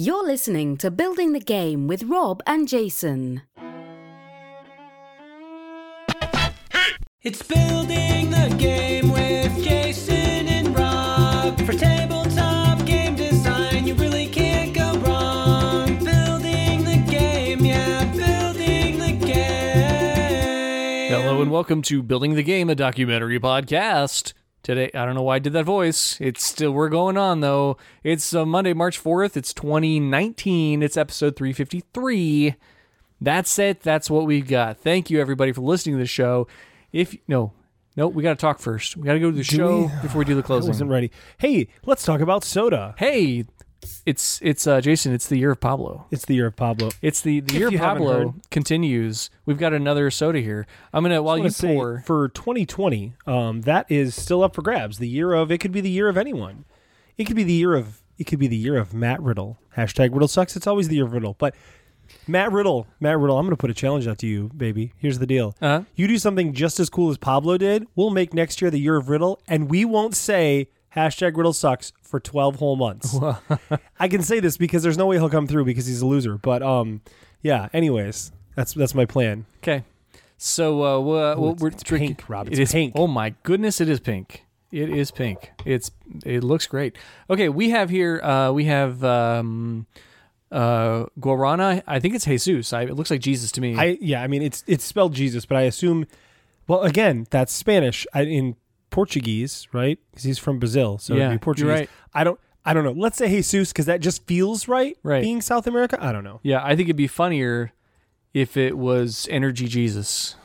[0.00, 3.42] You're listening to Building the Game with Rob and Jason.
[7.20, 10.14] It's building the game with Jason
[10.46, 11.60] and Rob.
[11.62, 15.88] For tabletop game design, you really can't go wrong.
[16.04, 21.10] Building the game, yeah, building the game.
[21.10, 24.32] Hello and welcome to Building the Game, a documentary podcast.
[24.68, 26.20] Today, I don't know why I did that voice.
[26.20, 27.78] It's still, we're going on though.
[28.04, 29.34] It's uh, Monday, March 4th.
[29.34, 30.82] It's 2019.
[30.82, 32.54] It's episode 353.
[33.18, 33.80] That's it.
[33.80, 34.76] That's what we got.
[34.76, 36.48] Thank you everybody for listening to the show.
[36.92, 37.54] If, no,
[37.96, 38.94] no, we got to talk first.
[38.98, 40.02] We got to go to the show we?
[40.02, 40.68] before we do the I closing.
[40.68, 41.12] wasn't ready.
[41.38, 42.94] Hey, let's talk about soda.
[42.98, 43.46] Hey,
[44.04, 46.06] it's, it's, uh, Jason, it's the year of Pablo.
[46.10, 46.90] It's the year of Pablo.
[47.02, 49.30] It's the, the If year of haven't Pablo continues.
[49.46, 50.66] We've got another soda here.
[50.92, 52.02] I'm going to, while you wanna say, pour.
[52.06, 54.98] for 2020, um, that is still up for grabs.
[54.98, 56.64] The year of it could be the year of anyone.
[57.16, 59.58] It could be the year of it could be the year of Matt Riddle.
[59.76, 60.56] Hashtag Riddle sucks.
[60.56, 61.36] It's always the year of Riddle.
[61.38, 61.54] But
[62.26, 64.92] Matt Riddle, Matt Riddle, I'm going to put a challenge out to you, baby.
[64.98, 65.54] Here's the deal.
[65.60, 65.84] Uh-huh.
[65.94, 67.86] You do something just as cool as Pablo did.
[67.94, 71.92] We'll make next year the year of Riddle, and we won't say hashtag Riddle sucks
[72.02, 73.16] for 12 whole months.
[74.00, 76.36] I can say this because there's no way he'll come through because he's a loser.
[76.38, 77.00] But um,
[77.42, 77.68] yeah.
[77.72, 79.46] Anyways, that's that's my plan.
[79.58, 79.84] Okay.
[80.36, 82.16] So uh, we're, Ooh, we're it's drinking.
[82.16, 82.48] pink, Rob.
[82.48, 82.92] It It's pink.
[82.96, 84.44] Oh my goodness, it is pink.
[84.70, 85.50] It is pink.
[85.64, 85.90] It's
[86.24, 86.96] it looks great.
[87.28, 88.20] Okay, we have here.
[88.22, 89.86] Uh, we have um,
[90.52, 91.82] uh, Guarana.
[91.86, 92.72] I think it's Jesus.
[92.72, 93.76] I, it looks like Jesus to me.
[93.76, 96.06] I yeah, I mean it's it's spelled Jesus, but I assume.
[96.66, 98.56] Well, again, that's Spanish I, in
[98.90, 99.98] Portuguese, right?
[100.10, 101.70] Because he's from Brazil, so Yeah, it'd be Portuguese.
[101.70, 101.90] right.
[102.14, 102.38] I don't.
[102.64, 102.92] I don't know.
[102.92, 104.96] Let's say Jesus because that just feels right.
[105.02, 105.22] Right.
[105.22, 106.40] Being South America, I don't know.
[106.42, 107.72] yeah, I think it'd be funnier
[108.34, 110.36] if it was Energy Jesus,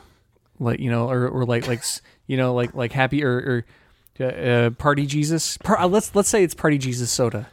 [0.58, 3.64] like you know, or, or like like s- you know, like like happy or,
[4.20, 5.58] or uh, Party Jesus.
[5.58, 7.48] Par- uh, let's let's say it's Party Jesus soda.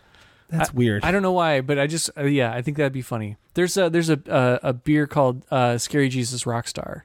[0.50, 1.04] That's weird.
[1.06, 3.38] I don't know why, but I just uh, yeah, I think that'd be funny.
[3.56, 7.02] There's a there's a a, a beer called uh, Scary Jesus Rockstar.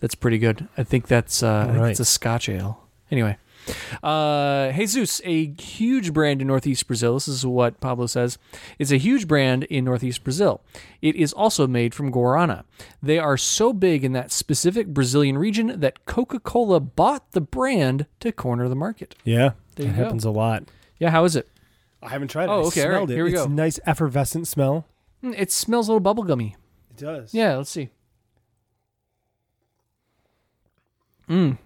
[0.00, 0.68] That's pretty good.
[0.78, 2.85] I think that's uh, I think it's a Scotch ale.
[3.10, 3.36] Anyway,
[4.02, 7.14] uh, Jesus, a huge brand in Northeast Brazil.
[7.14, 8.36] This is what Pablo says.
[8.78, 10.60] It's a huge brand in Northeast Brazil.
[11.02, 12.64] It is also made from guarana.
[13.02, 18.32] They are so big in that specific Brazilian region that Coca-Cola bought the brand to
[18.32, 19.14] corner the market.
[19.24, 20.64] yeah, that happens a lot.
[20.98, 21.48] Yeah, how is it?
[22.02, 22.50] I haven't tried it.
[22.50, 23.14] Oh, okay, right, smelled it.
[23.14, 23.46] here we it's go.
[23.46, 24.86] a nice effervescent smell.
[25.22, 26.54] Mm, It smells a little bubblegummy.
[26.90, 27.34] It does.
[27.34, 27.88] Yeah, let's see.
[31.28, 31.58] Mm.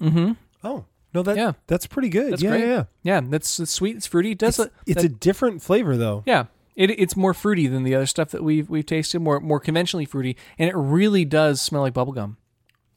[0.00, 0.32] Mm-hmm.
[0.64, 0.84] Oh
[1.14, 1.52] no, that Yeah.
[1.66, 2.32] that's pretty good.
[2.32, 2.60] That's yeah, great.
[2.60, 2.84] yeah, yeah.
[3.02, 3.96] Yeah, that's it's sweet.
[3.96, 4.32] It's fruity.
[4.32, 4.72] It does It's, it?
[4.86, 6.22] it's a different flavor though.
[6.26, 6.44] yeah.
[6.76, 9.20] It, it's more fruity than the other stuff that we've we've tasted.
[9.20, 12.36] More more conventionally fruity, and it really does smell like bubblegum.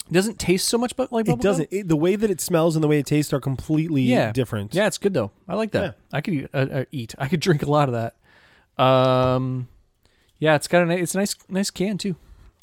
[0.10, 1.34] It doesn't taste so much bu- like bubblegum.
[1.34, 1.70] It doesn't.
[1.72, 4.32] It, the way that it smells and the way it tastes are completely Yeah.
[4.32, 4.74] different.
[4.76, 5.32] Yeah, it's good though.
[5.50, 5.84] I like that.
[5.84, 5.92] Yeah.
[6.18, 7.16] I could eat, uh, uh, eat.
[7.18, 8.16] I could drink a lot of that.
[8.82, 9.68] Um,
[10.40, 12.16] yeah, it's got a it's a nice nice can too.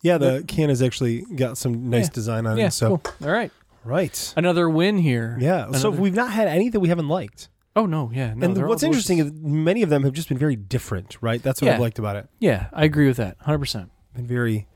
[0.02, 2.12] Yeah, the can has actually got some nice Yeah.
[2.12, 2.72] design on Yeah, it.
[2.72, 3.28] So cool.
[3.28, 3.50] All right,
[3.84, 4.34] right.
[4.36, 5.36] another win here.
[5.40, 5.70] Yeah.
[5.72, 7.48] So Another- we've not had any that we haven't liked.
[7.76, 8.34] Oh no, yeah.
[8.34, 11.40] No, and what's interesting is many of them have just been very different, right?
[11.42, 11.74] That's what Yeah.
[11.74, 12.28] I've liked about it.
[12.40, 13.36] yeah, I agree with that.
[13.40, 13.90] Hundred percent.
[14.14, 14.66] Been very,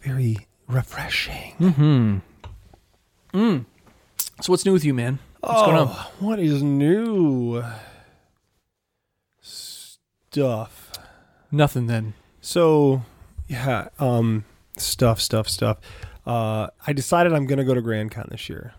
[0.00, 1.52] very refreshing.
[1.58, 2.18] Hmm.
[3.34, 3.64] Mm.
[4.40, 5.18] So what's new with you, man?
[5.40, 5.88] What's going on?
[5.90, 7.62] Oh, What is new
[9.40, 10.92] stuff?
[11.50, 12.14] Nothing then.
[12.40, 13.02] So,
[13.46, 14.44] yeah, um,
[14.76, 15.78] stuff, stuff, stuff.
[16.28, 18.74] Uh, I decided I'm going to go to Grand Con this year.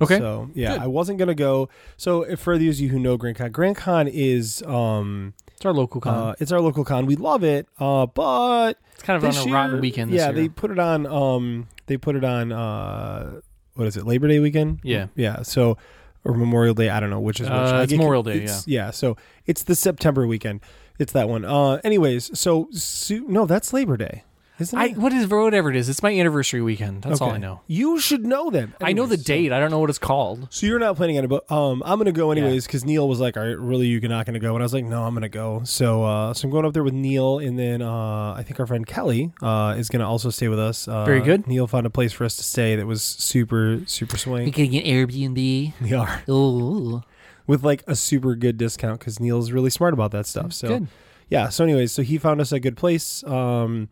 [0.00, 0.18] Okay.
[0.18, 0.80] So yeah, Good.
[0.82, 1.68] I wasn't gonna go.
[1.96, 5.64] So if for those of you who know Grand Con, Grand Con is um It's
[5.64, 6.14] our local con.
[6.30, 7.06] uh, it's our local con.
[7.06, 7.68] We love it.
[7.78, 10.34] Uh, but it's kind of on a year, rotten weekend this yeah, year.
[10.34, 11.06] they put it on.
[11.06, 12.50] Um, they put it on.
[12.50, 13.40] Uh,
[13.74, 14.04] what is it?
[14.04, 14.80] Labor Day weekend.
[14.82, 15.06] Yeah.
[15.14, 15.42] yeah.
[15.42, 15.78] So
[16.24, 16.88] or Memorial Day.
[16.88, 17.52] I don't know which is which.
[17.52, 18.90] Uh, I it's Memorial Day, it's- yeah.
[18.90, 19.16] So
[19.46, 20.60] it's the September weekend.
[20.98, 21.44] It's that one.
[21.44, 24.22] Uh, anyways, so, so no, that's Labor Day,
[24.60, 24.96] isn't I it?
[24.96, 25.88] what is whatever it is.
[25.88, 27.02] It's my anniversary weekend.
[27.02, 27.60] That's all I know.
[27.66, 28.68] You should know that.
[28.80, 29.52] I know the Anyways, so- date.
[29.52, 30.46] I don't know what it's called.
[30.50, 33.18] So you're not planning on it, but um, I'm gonna go anyways because Neil was
[33.20, 35.62] like, "Are really you not gonna go?" And I was like, "No, I'm gonna go."
[35.64, 38.66] So uh, so I'm going up there with Neil, and then uh, I think our
[38.66, 40.86] friend Kelly uh, is gonna also stay with us.
[40.86, 41.46] Uh, Very good.
[41.46, 44.50] Neil found a place for us to stay that was super super swing.
[44.52, 45.72] can get Airbnb.
[45.80, 47.02] We are Oh,
[47.46, 50.52] with like a super good discount because Neil's really smart about that stuff.
[50.52, 50.86] So good.
[51.28, 51.48] yeah.
[51.48, 53.22] So anyways, so he found us a good place.
[53.24, 53.88] Um,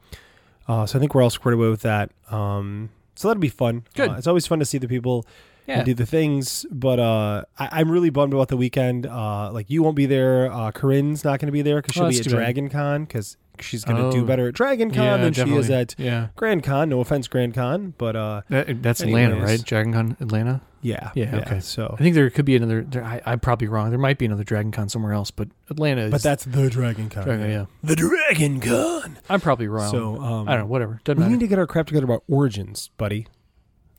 [0.68, 2.10] uh, so I think we're all squared away with that.
[2.30, 3.84] Um, so that'll be fun.
[3.94, 4.10] Good.
[4.10, 5.26] Uh, it's always fun to see the people
[5.66, 5.76] Yeah.
[5.78, 6.64] and do the things.
[6.70, 9.06] But uh, I, I'm really bummed about the weekend.
[9.06, 10.50] Uh, like you won't be there.
[10.52, 12.26] Uh, Corinne's not going to be there because she'll Oh, be at.
[12.26, 14.26] Dragon Con because She's going to do Oh.
[14.26, 16.28] better at Dragon Con Yeah, than she is at Yeah.
[16.36, 16.88] Grand Con.
[16.88, 19.62] No offense, Grand Con, but uh, That, that's Atlanta, right?
[19.64, 20.60] Dragon Con Atlanta.
[20.80, 21.60] yeah, Yeah, okay.
[21.60, 22.82] So, I think there could be another.
[22.82, 23.90] There, I, I'm probably wrong.
[23.90, 26.10] There might be another Dragon Con somewhere else, but Atlanta is.
[26.10, 27.24] but that's the Dragon Con.
[27.24, 27.64] Dragon, yeah.
[27.82, 29.18] The Dragon Con.
[29.30, 29.90] I'm probably wrong.
[29.90, 30.66] So um, I don't know.
[30.66, 31.00] Whatever.
[31.04, 31.32] Doesn't We matter.
[31.36, 33.26] need to get our crap together about Origins, buddy.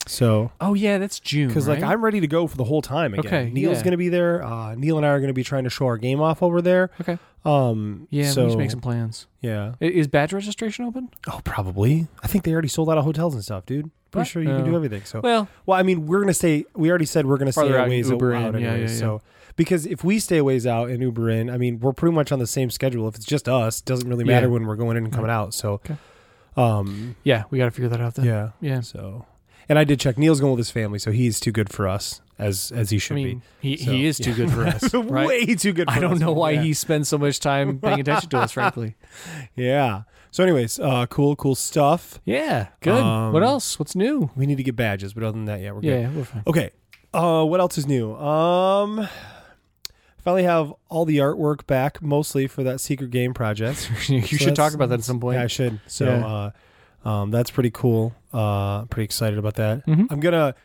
[0.05, 1.47] So, oh yeah, that's June.
[1.47, 1.81] because like?
[1.81, 3.25] I'm ready to go for the whole time again.
[3.25, 3.83] Okay, Neil's yeah.
[3.91, 4.43] to be there.
[4.43, 6.89] Uh, Neil and I are to be trying to show our game off over there.
[7.01, 7.17] Okay.
[7.45, 9.27] Um, Yeah, So we should make some plans.
[9.41, 9.73] yeah.
[9.81, 11.09] I- Is badge registration open?
[11.27, 12.07] Oh, probably.
[12.21, 13.91] I think they already sold out of hotels and stuff, dude.
[14.11, 14.27] Pretty What?
[14.27, 14.75] sure you can do Oh.
[14.75, 15.01] everything.
[15.05, 16.65] So, Well, well, I mean, we're gonna stay.
[16.75, 18.61] We already said we're gonna stay Farther a out, ways Uber out in.
[18.61, 18.91] Yeah, anyways.
[18.91, 19.13] yeah, yeah.
[19.17, 19.21] So,
[19.55, 22.31] because if we stay a ways out and Uber in, I mean, we're pretty much
[22.31, 23.07] on the same schedule.
[23.07, 24.53] If it's just us, it doesn't really matter Yeah.
[24.53, 25.53] when we're going in and coming out.
[25.53, 25.95] So, Okay.
[26.55, 28.25] um, yeah, we got to figure that out then.
[28.25, 28.49] yeah.
[28.61, 28.81] Yeah.
[28.81, 29.25] So,
[29.69, 30.17] and I did check.
[30.17, 32.99] Neil's going with his family, so he's too good for us as as he I
[32.99, 33.41] should be.
[33.59, 34.35] he, So, he is too yeah.
[34.37, 35.27] good for us, right?
[35.27, 35.87] Way too good.
[35.89, 36.61] For I don't us, know why yeah.
[36.63, 38.95] he spends so much time paying attention to us, frankly.
[39.55, 40.03] Yeah.
[40.31, 42.19] So, anyways, uh, cool, cool stuff.
[42.25, 43.03] Yeah, good.
[43.03, 43.77] Um, what else?
[43.77, 44.31] What's new?
[44.35, 46.01] We need to get badges, but other than that, yeah, we're good.
[46.01, 46.43] Yeah, we're fine.
[46.47, 46.71] Okay.
[47.13, 48.15] Uh, what else is new?
[48.15, 49.07] Um,
[50.17, 53.91] finally have all the artwork back, mostly for that secret game project.
[54.09, 55.37] you So should talk about that at some point.
[55.37, 55.79] Yeah, I should.
[55.85, 56.25] So, Yeah.
[56.25, 56.51] uh,
[57.05, 58.13] um, that's pretty cool.
[58.31, 59.85] Uh, pretty excited about that.
[59.85, 60.07] Mhm.
[60.09, 60.55] I'm gonna,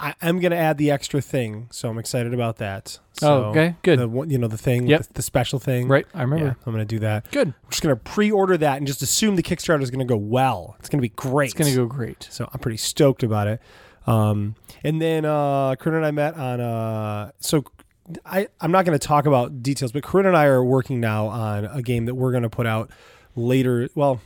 [0.00, 2.98] I, I'm gonna add the extra thing, so I'm excited about that.
[3.14, 3.98] So oh, okay, good.
[3.98, 5.06] The one, you know, the thing, Yep.
[5.08, 5.88] the, the special thing.
[5.88, 6.56] right, I Yeah, remember.
[6.66, 7.30] I'm gonna do that.
[7.32, 7.48] Good.
[7.48, 10.76] I'm just gonna pre-order that and just assume the Kickstarter is gonna go well.
[10.78, 11.50] It's gonna be great.
[11.50, 12.28] It's gonna go great.
[12.30, 13.60] So I'm pretty stoked about it.
[14.06, 14.54] Um,
[14.84, 16.60] and then uh, Corinne and I met on.
[16.60, 17.64] Uh, so
[18.24, 21.26] I I'm not going to talk about details, but Corinne and I are working now
[21.26, 22.90] on a game that we're going to put out
[23.36, 23.90] later.
[23.94, 24.22] Well,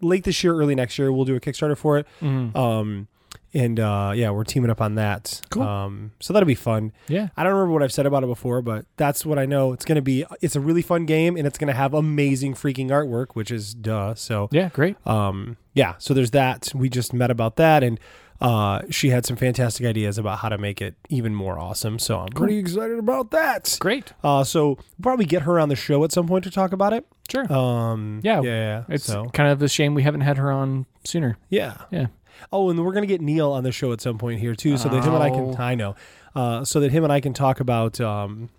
[0.00, 2.06] late this year, early next year, we'll do a Kickstarter for it.
[2.20, 2.54] Mhm.
[2.56, 3.08] Um,
[3.54, 5.40] and uh, yeah, we're teaming up on that.
[5.50, 5.62] Cool.
[5.62, 6.92] Um, so that'll be fun.
[7.08, 7.28] Yeah.
[7.36, 9.72] I don't remember what I've said about it before, but that's what I know.
[9.72, 10.24] It's going to be.
[10.42, 13.72] It's a really fun game, and it's going to have amazing freaking artwork, which is
[13.74, 14.14] duh.
[14.14, 14.96] So Yeah, great.
[15.06, 18.00] um yeah so there's that we just met about that and
[18.40, 22.20] uh she had some fantastic ideas about how to make it even more awesome so
[22.20, 24.12] i'm pretty excited about that Great.
[24.22, 26.92] uh so we'll probably get her on the show at some point to talk about
[26.92, 27.52] it Sure.
[27.52, 30.86] um Yeah, yeah, yeah it's so kind of a shame we haven't had her on
[31.04, 31.36] sooner.
[31.48, 32.06] yeah Yeah.
[32.52, 34.88] oh and we're gonna get neil on the show at some point here too so
[34.88, 35.56] that him and i can Oh.
[35.58, 35.96] i know
[36.36, 38.50] uh so that him and i can talk about um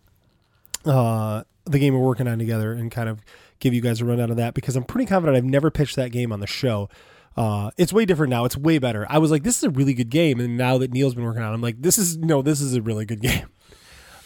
[0.86, 3.22] uh the game we're working on together and kind of
[3.60, 6.12] give you guys a rundown of that because i'm pretty confident i've never pitched that
[6.12, 6.90] game on the show
[7.38, 8.46] uh, it's way different now.
[8.46, 9.06] It's way better.
[9.10, 11.42] I was like, this is a really good game, and now that Neil's been working
[11.44, 13.48] on, it, I'm like, this is no, this is a really good game.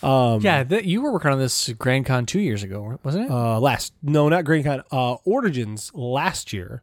[0.01, 3.31] Um, Yeah, that, you were working on this Grand Con two years ago, wasn't it?
[3.31, 4.83] Uh, last no, not Grand Con.
[4.91, 6.81] Uh, Origins last year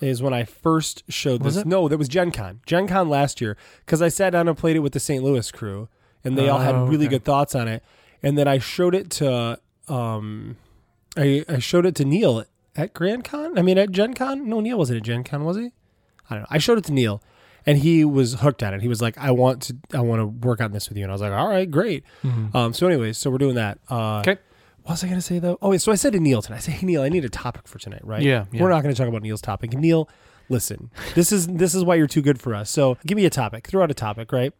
[0.00, 1.62] is when I first showed Was this.
[1.62, 1.68] it?
[1.68, 2.60] No, that was Gen Con.
[2.66, 5.22] Gen Con last year because I sat down and played it with the St.
[5.22, 5.88] Louis crew,
[6.24, 7.16] and they all had Oh, really okay.
[7.16, 7.82] good thoughts on it.
[8.22, 9.58] And then I showed it to
[9.88, 10.56] um,
[11.16, 12.44] I I showed it to Neil
[12.76, 13.58] at Grand Con.
[13.58, 14.48] I mean at Gen Con.
[14.48, 15.70] No, Neil wasn't at Gen Con, was he?
[16.30, 16.46] I don't know.
[16.50, 17.22] I showed it to Neil.
[17.68, 18.80] And he was hooked on it.
[18.82, 21.10] He was like, "I want to, I want to work on this with you." And
[21.10, 22.04] I was like, "All right, great."
[22.54, 23.78] Um, so, anyways, so we're doing that.
[23.90, 24.36] Uh, Okay.
[24.82, 25.58] what was I going to say though?
[25.60, 26.58] Oh, yeah, so I said to Neil tonight.
[26.58, 28.22] I said, "Hey Neil, I need a topic for tonight, right?
[28.22, 28.62] Yeah, yeah.
[28.62, 29.72] We're not going to talk about Neil's topic.
[29.72, 30.08] Neil,
[30.48, 32.70] listen, this is this is why you're too good for us.
[32.70, 33.66] So give me a topic.
[33.66, 34.52] Throw out a topic, right?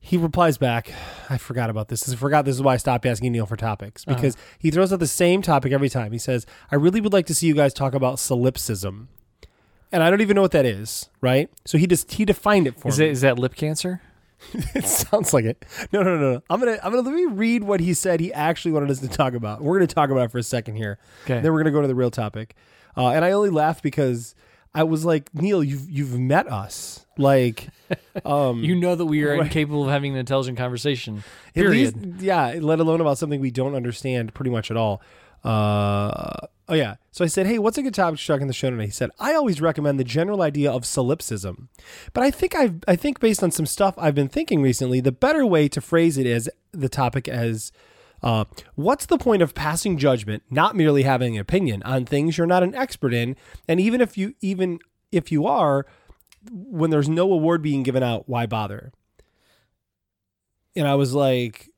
[0.00, 0.92] He replies back,
[1.28, 2.10] I forgot about this.
[2.10, 4.14] I forgot this is why I stopped asking Neil for topics Uh-huh.
[4.16, 6.12] because he throws out the same topic every time.
[6.12, 9.08] He says, I really would like to see you guys talk about solipsism.
[9.90, 11.50] And I don't even know what that is, right?
[11.64, 12.92] So he just he defined it for me.
[12.92, 13.06] Is me.
[13.06, 14.00] it is that lip cancer?
[14.74, 15.64] It sounds like it.
[15.92, 16.42] No, no, no, no.
[16.48, 18.20] I'm gonna, I'm gonna let me read what he said.
[18.20, 19.62] He actually wanted us to talk about.
[19.62, 20.98] We're gonna talk about it for a second here.
[21.24, 21.40] Okay.
[21.40, 22.54] Then we're gonna go to the real topic.
[22.96, 24.34] Uh, and I only laughed because
[24.78, 27.04] I was like, Neil, you've you've met us.
[27.16, 27.68] Like,
[28.24, 29.42] um, You know that we are Right.
[29.46, 31.24] incapable of having an intelligent conversation.
[31.54, 31.96] Period.
[32.02, 32.58] least, yeah.
[32.60, 35.02] Let alone about something we don't understand pretty much at all.
[35.44, 36.96] Uh, oh yeah.
[37.10, 38.84] So I said, hey, what's a good topic to talk in the show today?
[38.86, 41.68] He said, I always recommend the general idea of solipsism,
[42.12, 45.12] but I think I've I think based on some stuff I've been thinking recently, the
[45.12, 47.72] better way to phrase it is the topic as.
[48.22, 48.44] Uh,
[48.74, 52.62] what's the point of passing judgment, not merely having an opinion on things you're not
[52.62, 53.36] an expert in,
[53.68, 54.78] and even if you even
[55.12, 55.86] if you are,
[56.50, 58.92] when there's no award being given out, why bother?
[60.76, 61.68] And I was like,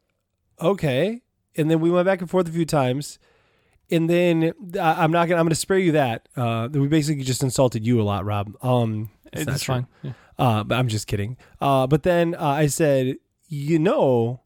[0.60, 1.22] okay.
[1.56, 3.18] And then we went back and forth a few times.
[3.90, 6.28] And then I- I'm not gonna I'm gonna spare you that.
[6.36, 8.52] Uh, we basically just insulted you a lot, Rob.
[8.62, 9.86] Um, It's fine.
[10.02, 10.12] Yeah.
[10.38, 11.36] Uh, but I'm just kidding.
[11.60, 13.16] Uh, but then uh, I said,
[13.48, 14.40] you know,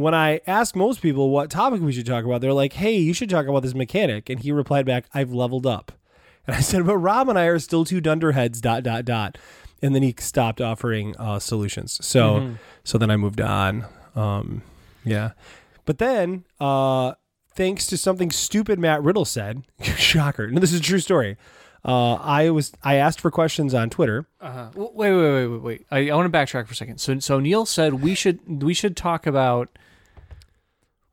[0.00, 3.12] when I ask most people what topic we should talk about, they're like, hey, you
[3.12, 4.28] should talk about this mechanic.
[4.30, 5.92] And he replied back, I've leveled up.
[6.46, 9.36] And I said, but Rob and I are still two dunderheads, dot, dot, dot.
[9.82, 11.98] And then he stopped offering uh, solutions.
[12.04, 12.58] So, Mhm.
[12.82, 13.84] so then I moved on.
[14.16, 14.62] Um,
[15.04, 15.32] yeah.
[15.84, 17.12] But then uh,
[17.54, 19.62] thanks to something stupid Matt Riddle said.
[19.82, 20.50] Shocker.
[20.50, 21.36] No, this is a true story.
[21.84, 24.26] Uh, I was I asked for questions on Twitter.
[24.40, 24.70] Uh-huh.
[24.74, 25.86] Wait, wait, wait, wait, wait.
[25.90, 26.98] I, I want to backtrack for a second.
[27.00, 29.68] So, so Neil said we should we should talk about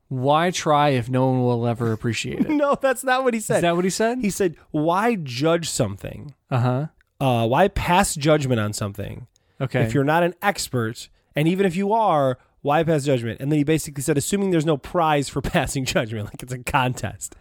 [0.08, 2.48] why try if no one will ever appreciate it.
[2.58, 3.56] No, that's not what he said.
[3.56, 4.18] Is that what he said?
[4.20, 6.34] he said, "Why judge something?
[6.50, 6.86] Uh huh.
[7.20, 9.26] Uh, why pass judgment on something
[9.60, 9.82] Okay.
[9.82, 11.08] if you're not an expert?
[11.36, 14.66] And even if you are, why pass judgment?" And then he basically said, assuming there's
[14.66, 17.36] no prize for passing judgment, like it's a contest.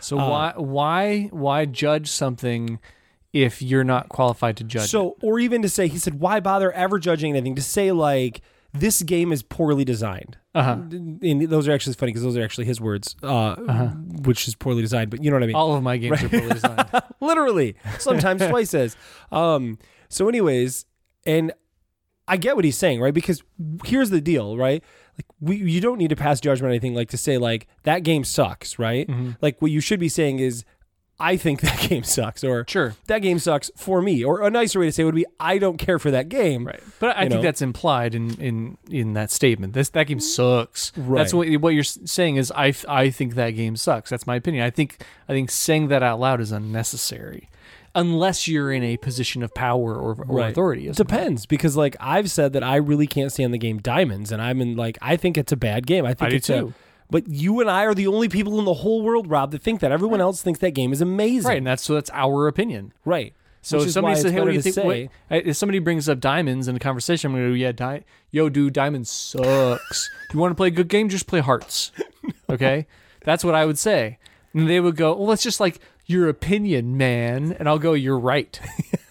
[0.00, 2.78] so why why why judge something
[3.32, 4.84] if you're not qualified to judge?
[4.84, 4.88] it?
[4.88, 7.54] So, or even to say, he said, why bother ever judging anything?
[7.56, 8.42] To say like
[8.74, 10.38] this game is poorly designed.
[10.54, 10.72] Uh-huh.
[10.90, 13.54] And those are actually funny because those are actually his words, uh,
[14.24, 15.10] which is poorly designed.
[15.10, 15.56] But you know what I mean.
[15.56, 16.88] all of my games are poorly designed.
[17.20, 18.96] literally sometimes twice as
[19.30, 20.86] um so anyways
[21.24, 21.52] and
[22.26, 23.44] i get what he's saying right because
[23.84, 24.82] here's the deal right
[25.16, 28.02] like we you don't need to pass judgment on anything like to say like that
[28.02, 29.30] game sucks right Mm-hmm.
[29.40, 30.64] like what you should be saying is
[31.20, 32.94] i think that game sucks or Sure.
[33.06, 35.58] that game sucks for me or a nicer way to say it would be i
[35.58, 36.80] don't care for that game Right.
[36.98, 37.42] But I think know?
[37.42, 39.72] that's implied in, in, in that statement.
[39.74, 40.92] This that game sucks.
[40.96, 41.18] Right.
[41.18, 44.08] That's what what you're saying is I I think that game sucks.
[44.10, 44.64] That's my opinion.
[44.64, 47.48] I think I think saying that out loud is unnecessary,
[47.94, 50.50] unless you're in a position of power or, or Right.
[50.52, 50.86] authority.
[50.88, 51.08] isn't it?
[51.08, 54.60] Depends because like I've said that I really can't stand the game Diamonds, and I'm
[54.60, 56.04] in like I think it's a bad game.
[56.04, 56.74] I think I do it's a- too.
[57.12, 59.78] But you and I are the only people in the whole world, Rob, that think
[59.80, 59.92] that.
[59.92, 61.48] Everyone else thinks that game is amazing.
[61.48, 62.92] Right, and that's so that's our opinion.
[63.04, 63.34] Right.
[63.64, 66.08] So Which if somebody says, "Hey, what do you think?" say- Wait, if somebody brings
[66.08, 68.02] up diamonds in a conversation, I'm gonna go, "Yeah, di-
[68.32, 70.10] yo, dude, diamonds sucks.
[70.32, 71.08] you want to play a good game?
[71.08, 71.92] Just play hearts."
[72.50, 72.86] Okay,
[73.24, 74.18] that's what I would say,
[74.52, 78.18] and they would go, "Well, that's just like your opinion, man," and I'll go, "You're
[78.18, 78.60] right.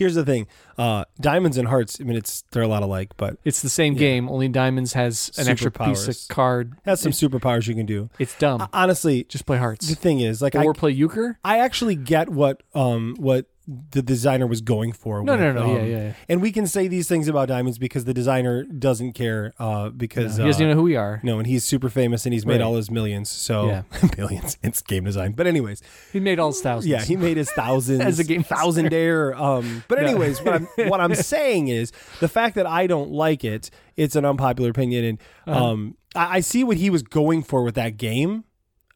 [0.00, 0.46] Here's the thing:
[0.78, 1.98] uh, diamonds and hearts.
[2.00, 4.30] I mean, it's they're a lot alike, but It's the same game.
[4.30, 6.22] Only diamonds has an extra piece Superpowers.
[6.30, 6.72] of card.
[6.86, 8.08] has some superpowers you can do.
[8.18, 8.66] It's dumb.
[8.72, 11.38] Honestly, just play hearts the thing is, like, I, or play euchre.
[11.44, 13.44] I actually get what um what
[13.92, 15.22] the designer was going for.
[15.22, 16.12] No, no, no, yeah, um, yeah, yeah.
[16.28, 19.52] And we can say these things about diamonds because the designer doesn't care.
[19.58, 21.20] Uh, because He doesn't uh, even know who we are.
[21.22, 22.62] No, and he's super famous and he's made Right.
[22.62, 23.28] all his millions.
[23.30, 23.82] So Yeah.
[24.18, 24.58] millions.
[24.62, 25.32] It's game design.
[25.32, 26.88] But anyways, He made all his thousands.
[26.90, 29.38] yeah, he made his thousands As a game thousandaire.
[29.38, 33.44] Um, but anyways, what I'm what I'm saying is the fact that I don't like
[33.44, 33.70] it.
[33.96, 35.64] It's an unpopular opinion, and Uh-huh.
[35.66, 38.44] um, I, I see what he was going for with that game.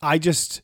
[0.03, 0.63] I just,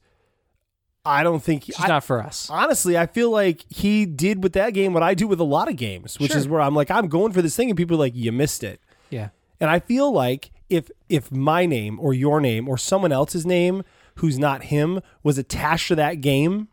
[1.04, 1.64] I don't think.
[1.64, 2.48] he's not for us.
[2.50, 5.68] honestly, I feel like he did with that game what I do with a lot
[5.68, 6.38] of games, which Sure.
[6.38, 8.62] is where I'm like, I'm going for this thing, and people are like, you missed
[8.62, 8.80] it.
[9.08, 9.30] Yeah.
[9.60, 13.82] And I feel like if if my name or your name or someone else's name
[14.16, 16.68] who's not him was attached to that game,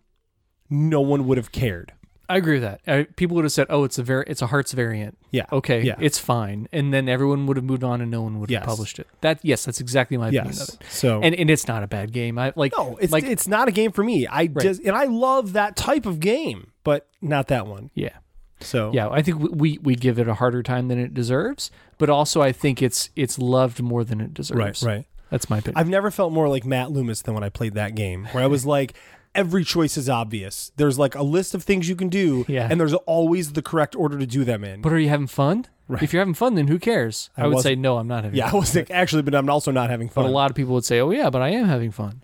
[0.70, 1.94] no one would have cared.
[2.30, 2.82] I agree with that.
[2.88, 5.46] Uh, people would have said, "Oh, it's a very, it's a Hearts variant." Yeah.
[5.52, 5.82] Okay.
[5.82, 5.96] Yeah.
[6.00, 8.60] It's fine, and then everyone would have moved on, and no one would Yes.
[8.62, 9.08] have published it.
[9.22, 10.78] That yes, that's exactly my opinion of it.
[10.90, 12.38] So And and it's not a bad game.
[12.38, 12.74] I like.
[12.78, 14.28] no, it's like it's not a game for me.
[14.28, 17.92] I just and I love that type of game, but not that one.
[17.96, 18.18] yeah,
[18.60, 19.10] So yeah.
[19.10, 22.42] I think we, we we give it a harder time than it deserves, but also
[22.42, 24.84] I think it's it's loved more than it deserves.
[24.84, 25.06] right, right.
[25.30, 25.78] That's my opinion.
[25.78, 28.48] I've never felt more like Matt Loomis than when I played that game, where I
[28.48, 28.94] was like,
[29.38, 30.72] every choice is obvious.
[30.76, 32.68] There's like a list of things you can do, Yeah.
[32.70, 34.82] and there's always the correct order to do them in.
[34.82, 35.66] but are you having fun?
[35.88, 36.04] Right.
[36.04, 37.30] If you're having fun, then who cares?
[37.38, 37.98] I, I would say no.
[37.98, 38.38] I'm not having.
[38.38, 38.60] yeah, I fun.
[38.60, 40.26] was like, actually, but I'm also not having fun.
[40.26, 42.24] But a lot of people would say, "Oh yeah, but I am having fun,"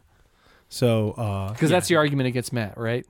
[0.67, 1.77] So, uh, because yeah.
[1.77, 3.05] that's the argument against Matt, right?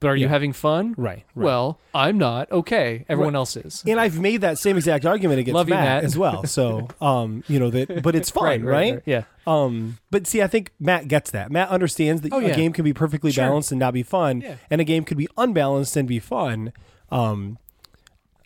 [0.00, 0.28] But are you Yeah.
[0.30, 0.94] having fun?
[0.96, 1.44] right, right.
[1.44, 2.50] Well, I'm not.
[2.50, 3.38] Okay, everyone Right.
[3.40, 3.84] else is.
[3.86, 6.04] and I've made that same exact argument against Love you, Matt, Matt.
[6.04, 6.44] as well.
[6.44, 9.02] So, um, you know that, but it's fun, right?
[9.04, 9.24] Yeah.
[9.46, 11.50] Um, but see, I think Matt gets that.
[11.52, 12.54] Matt understands that Oh, a yeah.
[12.56, 13.44] game can be perfectly Sure.
[13.44, 14.54] balanced and not be fun, Yeah.
[14.70, 16.72] and a game could be unbalanced and be fun.
[17.10, 17.58] Um,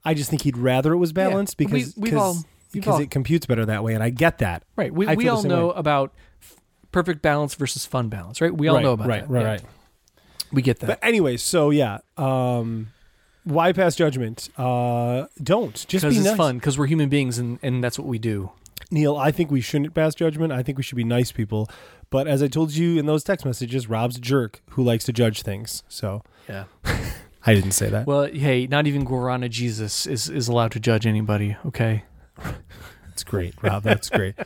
[0.05, 2.39] I just think he'd rather it was balanced We- because we've all-
[2.73, 4.65] because- all- it computes better that way, and I get that.
[4.75, 4.93] Right.
[4.93, 5.75] We, I we all know way.
[5.77, 6.57] about f-
[6.91, 8.53] perfect balance versus fun balance, right?
[8.53, 9.31] We all right, know about right, that.
[9.31, 9.47] right, Yeah.
[9.49, 9.63] right.
[10.55, 10.87] We get that.
[10.87, 12.89] But anyways, so yeah, um,
[13.45, 14.49] why pass judgment?
[14.57, 16.37] Uh, don't just Because be it's nice.
[16.37, 16.59] fun.
[16.59, 18.53] Because we're human beings, and, and that's what we do.
[18.91, 20.53] Neil, I think we shouldn't pass judgment.
[20.53, 21.69] I think we should be nice people.
[22.11, 25.13] But as I told you in those text messages, Rob's a jerk who likes to
[25.13, 25.83] judge things.
[25.89, 26.65] So Yeah.
[27.47, 28.07] I didn't say that.
[28.07, 31.57] Well, hey, not even Guarana Jesus is, is allowed to judge anybody.
[31.67, 32.05] Okay.
[33.09, 33.83] That's great, Rob.
[33.83, 34.35] That's great.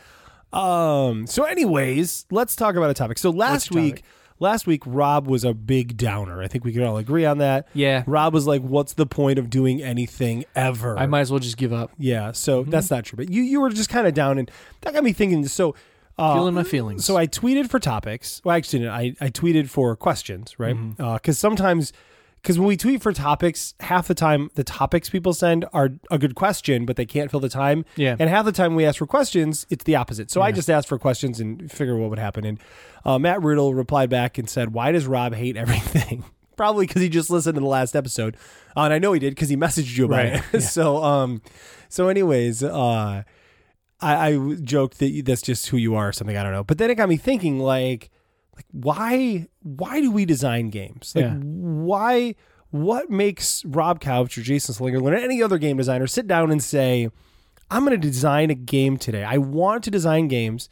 [0.50, 1.26] Um.
[1.26, 3.18] So, anyways, let's talk about a topic.
[3.18, 4.04] So last week, topic?
[4.40, 6.42] Last week, Rob was a big downer.
[6.42, 7.68] I think we can all agree on that.
[7.74, 8.04] Yeah.
[8.06, 11.56] Rob was like, "What's the point of doing anything ever?" I might as well just
[11.56, 11.90] give up.
[11.98, 12.32] Yeah.
[12.32, 12.70] So Mm-hmm.
[12.70, 13.16] that's not true.
[13.16, 14.50] But you you were just kind of down, and
[14.82, 15.46] that got me thinking.
[15.48, 15.74] So.
[16.20, 17.04] Uh, Feeling my feelings.
[17.04, 18.40] So I tweeted for topics.
[18.44, 20.74] Well, actually, I, I tweeted for questions, right?
[20.74, 21.14] Mm-hmm.
[21.14, 21.92] Because sometimes
[22.48, 26.16] because when we tweet for topics, half the time the topics people send are a
[26.16, 27.84] good question, but they can't fill the time.
[27.94, 28.16] Yeah.
[28.18, 30.30] And half the time we ask for questions, it's the opposite.
[30.30, 32.46] So I just asked for questions and figure what would happen.
[32.46, 32.58] And
[33.04, 36.24] uh, Matt Riddle replied back and said, "Why does Rob hate everything?"
[36.56, 38.38] Probably because he just listened to the last episode,
[38.74, 40.42] uh, and I know he did because he messaged you about Right.
[40.54, 40.60] it.
[40.62, 41.42] so, um,
[41.90, 43.24] so anyways, uh,
[44.00, 46.38] I, I joked that that's just who you are or something.
[46.38, 46.64] I don't know.
[46.64, 48.08] But then it got me thinking, like,
[48.58, 51.12] like why why do we design games?
[51.14, 51.34] Like, Yeah.
[51.36, 52.34] why?
[52.70, 56.62] What makes Rob Couch or Jason Slingerland or any other game designer sit down and
[56.62, 57.08] say,
[57.70, 59.24] "I'm going to design a game today.
[59.24, 60.68] I want to design games."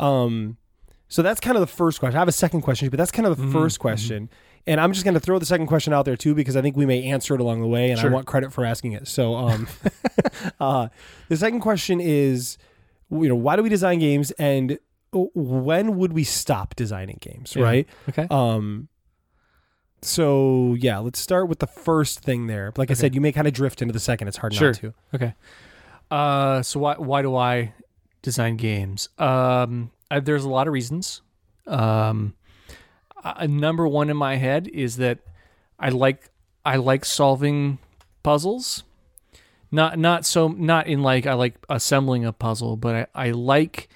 [0.00, 0.56] Um,
[1.08, 2.16] so that's kind of the first question.
[2.16, 3.56] I have a second question, but that's kind of the Mm-hmm.
[3.58, 4.28] 1st question.
[4.66, 6.76] And I'm just going to throw the second question out there too because I think
[6.76, 9.06] we may answer it along the way, and I want credit for asking it.
[9.06, 9.68] So, um,
[10.60, 10.88] uh,
[11.28, 12.58] the second question is,
[13.10, 14.78] you know, why do we design games, and
[15.12, 17.54] when would we stop designing games?
[17.56, 17.62] Yeah.
[17.62, 17.88] Right.
[18.08, 18.26] Okay.
[18.30, 18.88] Um.
[20.02, 22.72] So yeah, let's start with the first thing there.
[22.76, 24.28] Like I said, you may kind of drift into the second.
[24.28, 24.68] It's hard Sure.
[24.68, 24.94] not to.
[25.14, 25.34] Okay.
[26.10, 27.72] Uh, so why why do I
[28.22, 29.08] design games?
[29.18, 31.22] Um, I, there's a lot of reasons.
[31.66, 32.34] Um,
[33.24, 35.18] uh, number one in my head is that
[35.78, 36.30] I like
[36.64, 37.78] I like solving
[38.22, 38.84] puzzles.
[39.72, 43.88] Not not so not in like I like assembling a puzzle, but I, I like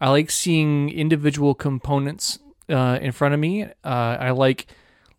[0.00, 2.38] I like seeing individual components
[2.68, 3.64] uh, in front of me.
[3.64, 4.66] Uh, I like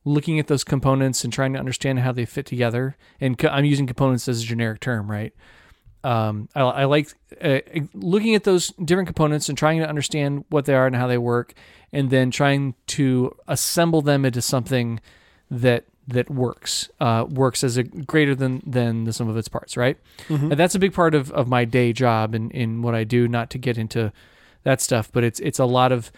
[0.06, 2.96] looking at those components and trying to understand how they fit together.
[3.20, 5.34] And co- I'm using components as a generic term, right?
[6.04, 7.60] Um, I, I like uh,
[7.94, 11.18] looking at those different components and trying to understand what they are and how they
[11.18, 11.54] work,
[11.92, 15.02] and then trying to assemble them into something
[15.52, 19.76] that that works uh, works as a greater than than the sum of its parts,
[19.76, 19.98] right?
[20.52, 23.28] And that's a big part of, of my day job and in what I do.
[23.28, 24.14] Not to get into
[24.70, 26.12] that stuff, but it's it's a lot of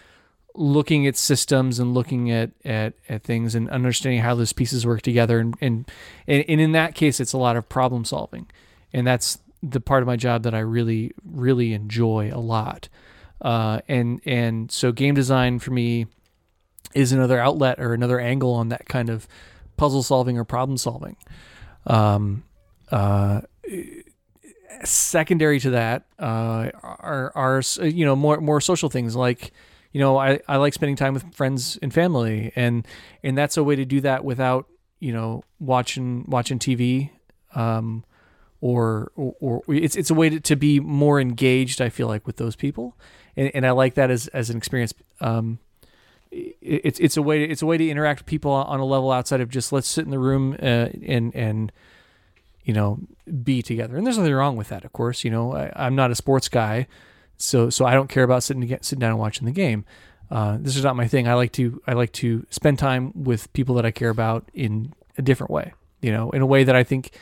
[0.54, 5.00] looking at systems and looking at, at, at things and understanding how those pieces work
[5.00, 5.38] together.
[5.38, 5.90] And, and
[6.28, 8.46] and in that case it's a lot of problem solving.
[8.92, 12.88] And that's the part of my job that I really really enjoy a lot.
[13.40, 16.06] Uh, and and so game design for me
[16.94, 19.26] is another outlet or another angle on that kind of
[19.78, 21.16] puzzle solving or problem solving.
[21.86, 22.44] Um,
[22.90, 23.40] uh,
[24.84, 29.14] secondary to that uh, are are you know more more social things.
[29.16, 29.52] Like
[29.92, 32.86] you know I, I like spending time with friends and family and
[33.22, 34.66] and that's a way to do that without
[35.00, 37.10] you know watching watching TV
[37.54, 38.04] um,
[38.60, 42.26] or, or or it's it's a way to, to be more engaged I feel like
[42.26, 42.96] with those people.
[43.36, 44.92] And, and I like that as as an experience.
[45.20, 45.58] Um,
[46.30, 49.10] it- it's it's a way it's a way to interact with people on a level
[49.10, 51.72] outside of just let's sit in the room uh, and and
[52.64, 52.98] you know
[53.42, 53.96] be together.
[53.96, 56.48] And there's nothing wrong with that of course you know I, i'm not a sports
[56.48, 56.86] guy
[57.36, 59.84] so so i don't care about sitting sitting down and watching the game.
[60.30, 61.28] Uh, this is not my thing.
[61.28, 64.94] I like to i like to spend time with people that i care about in
[65.18, 67.12] a different way you know in a way that i think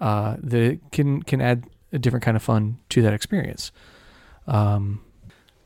[0.00, 3.72] uh, that can can add a different kind of fun to that experience.
[4.46, 5.02] Um,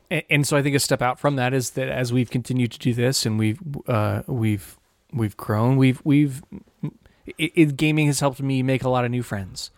[0.09, 2.71] and, and so I think a step out from that is that as we've continued
[2.71, 4.77] to do this and we've uh, we've
[5.11, 6.41] we've grown, we've we've
[7.37, 9.71] it, it, gaming has helped me make a lot of new friends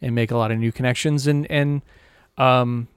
[0.00, 1.82] and make a lot of new connections and and
[2.36, 2.88] um,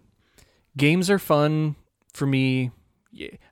[0.78, 1.76] games are fun
[2.13, 2.71] for me.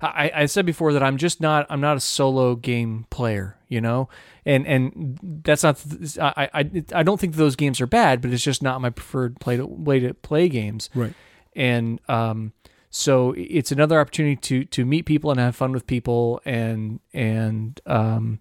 [0.02, 3.82] I, I said before that I'm just not I'm not a solo game player, you
[3.82, 4.08] know,
[4.46, 5.84] and and that's not
[6.22, 9.40] I I I don't think those games are bad, but it's just not my preferred
[9.42, 11.14] play to, way to play games Right.
[11.56, 12.54] and um,
[12.90, 17.82] so it's another opportunity to to meet people and have fun with people and and
[17.86, 18.40] um,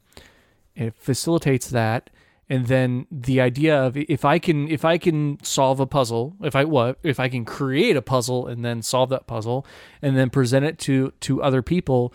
[0.79, 2.09] it facilitates that.
[2.49, 6.57] And then the idea of if I can if I can solve a puzzle if
[6.57, 9.67] I what if I can create a puzzle and then solve that puzzle
[10.01, 12.15] and then present it to to other people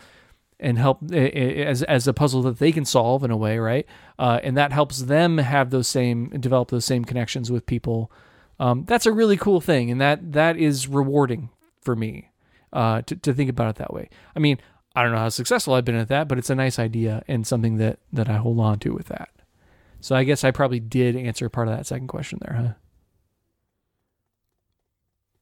[0.59, 3.85] and help as as a puzzle that they can solve in a way right?
[4.17, 8.11] Uh, and that helps them have those same develop those same connections with people.
[8.59, 9.91] Um, that's a really cool thing.
[9.91, 11.49] And that that is rewarding
[11.81, 12.31] for me
[12.71, 14.09] uh, to, to think about it that way.
[14.35, 14.57] I mean
[14.95, 17.45] i don't know how successful i've been at that but it's a nice idea and
[17.47, 19.29] something that that i hold on to with that
[20.01, 22.73] so i guess i probably did answer part of that second question there huh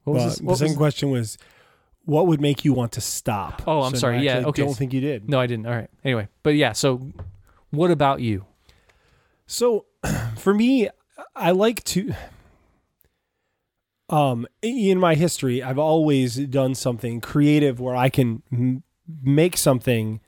[0.03, 0.39] what was Well, this?
[0.39, 1.37] the second was- question was,
[2.05, 3.61] what would make you want to stop?
[3.67, 4.17] Oh, I'm So sorry.
[4.17, 4.63] I Yeah, okay.
[4.63, 5.29] Don't think you did.
[5.29, 7.11] no i didn't all right anyway but yeah so
[7.69, 8.45] what about you
[9.45, 9.85] So
[10.37, 10.89] for me,
[11.35, 12.13] I like to
[14.09, 18.41] um in my history, I've always done something creative where I can
[19.21, 20.19] make something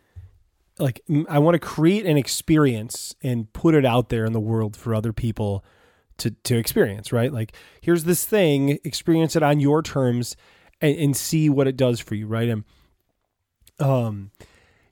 [0.79, 4.75] like I want to create an experience and put it out there in the world
[4.75, 5.63] for other people
[6.17, 7.31] to to experience, right?
[7.31, 10.35] Like here's this thing, experience it on your terms
[10.81, 12.49] and, and see what it does for you, right?
[12.49, 12.63] And
[13.79, 14.31] um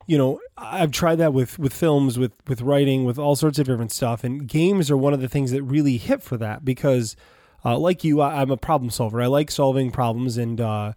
[0.08, 3.66] you know, I've tried that with with films, with with writing, with all sorts of
[3.66, 7.16] different stuff, and games are one of the things that really hit for that because,
[7.64, 9.22] uh, like you, I, I'm a problem solver.
[9.22, 10.94] I like solving problems, and uh,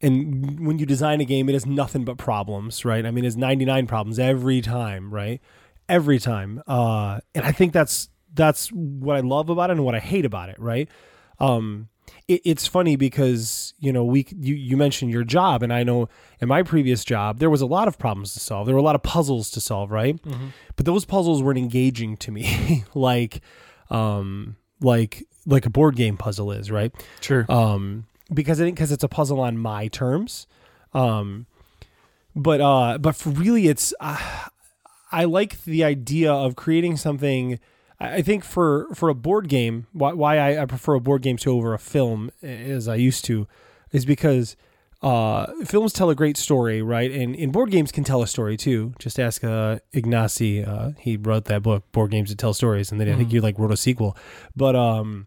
[0.00, 3.04] and when you design a game, it is nothing but problems, right?
[3.04, 5.40] I mean, it's 99 problems every time, right?
[5.88, 9.94] Every time, uh, and I think that's that's what I love about it and what
[9.94, 10.88] I hate about it, right?
[11.40, 11.88] Um,
[12.26, 16.08] it, it's funny because you know we you, you mentioned your job and i know
[16.40, 18.84] in my previous job there was a lot of problems to solve there were a
[18.84, 20.18] lot of puzzles to solve right
[20.76, 23.42] but those puzzles weren't engaging to me like
[23.90, 27.44] um like like a board game puzzle is right Sure.
[27.50, 30.46] um because i think because it's a puzzle on my terms
[30.94, 31.46] um
[32.34, 34.46] but uh but for really it's uh,
[35.12, 37.58] i like the idea of creating something
[38.00, 41.36] I think for for a board game, why, why I, I prefer a board game
[41.38, 43.48] to over a film as I used to,
[43.90, 44.56] is because
[45.02, 47.10] uh, films tell a great story, right?
[47.10, 48.94] And, and board games can tell a story too.
[48.98, 50.66] Just ask uh, Ignacy.
[50.66, 53.40] Uh, he wrote that book, Board Games That Tell Stories, and then I think you
[53.40, 54.16] like wrote a sequel.
[54.56, 55.26] But um,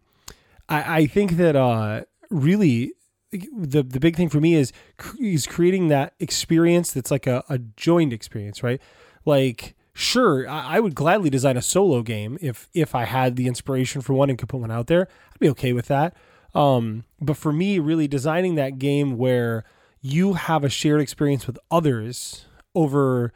[0.68, 2.92] I, I think that uh, really
[3.32, 4.72] the the big thing for me is
[5.20, 8.80] is creating that experience that's like a, a joined experience, right?
[9.24, 13.46] Like sure, I, I would gladly design a solo game if if I had the
[13.46, 15.08] inspiration for one and could put one out there.
[15.32, 16.16] I'd be okay with that.
[16.54, 19.64] Um, but for me, really designing that game where
[20.02, 23.32] you have a shared experience with others over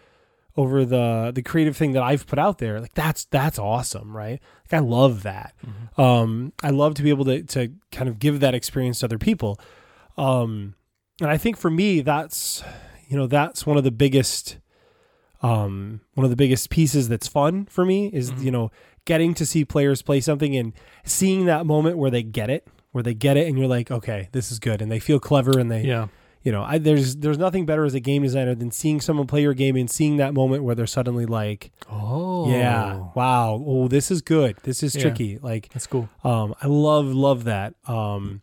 [0.56, 4.40] over the the creative thing that I've put out there, like that's that's awesome, right?
[4.70, 5.54] Like I love that.
[5.98, 9.18] Um, I love to be able to to kind of give that experience to other
[9.18, 9.60] people.
[10.16, 10.74] Um,
[11.20, 12.62] and I think for me, that's
[13.08, 14.58] you know that's one of the biggest
[15.42, 18.70] um one of the biggest pieces that's fun for me is you know
[19.04, 20.72] getting to see players play something and
[21.04, 24.28] seeing that moment where they get it where they get it and you're like okay
[24.32, 26.08] this is good and they feel clever and they yeah.
[26.46, 29.42] You know I, there's there's nothing better as a game designer than seeing someone play
[29.42, 32.48] your game and seeing that moment where they're suddenly like Oh.
[32.48, 35.02] yeah wow oh this is good this is Yeah.
[35.02, 36.08] tricky like That's cool.
[36.22, 37.74] um, I love love that.
[37.88, 38.42] Um,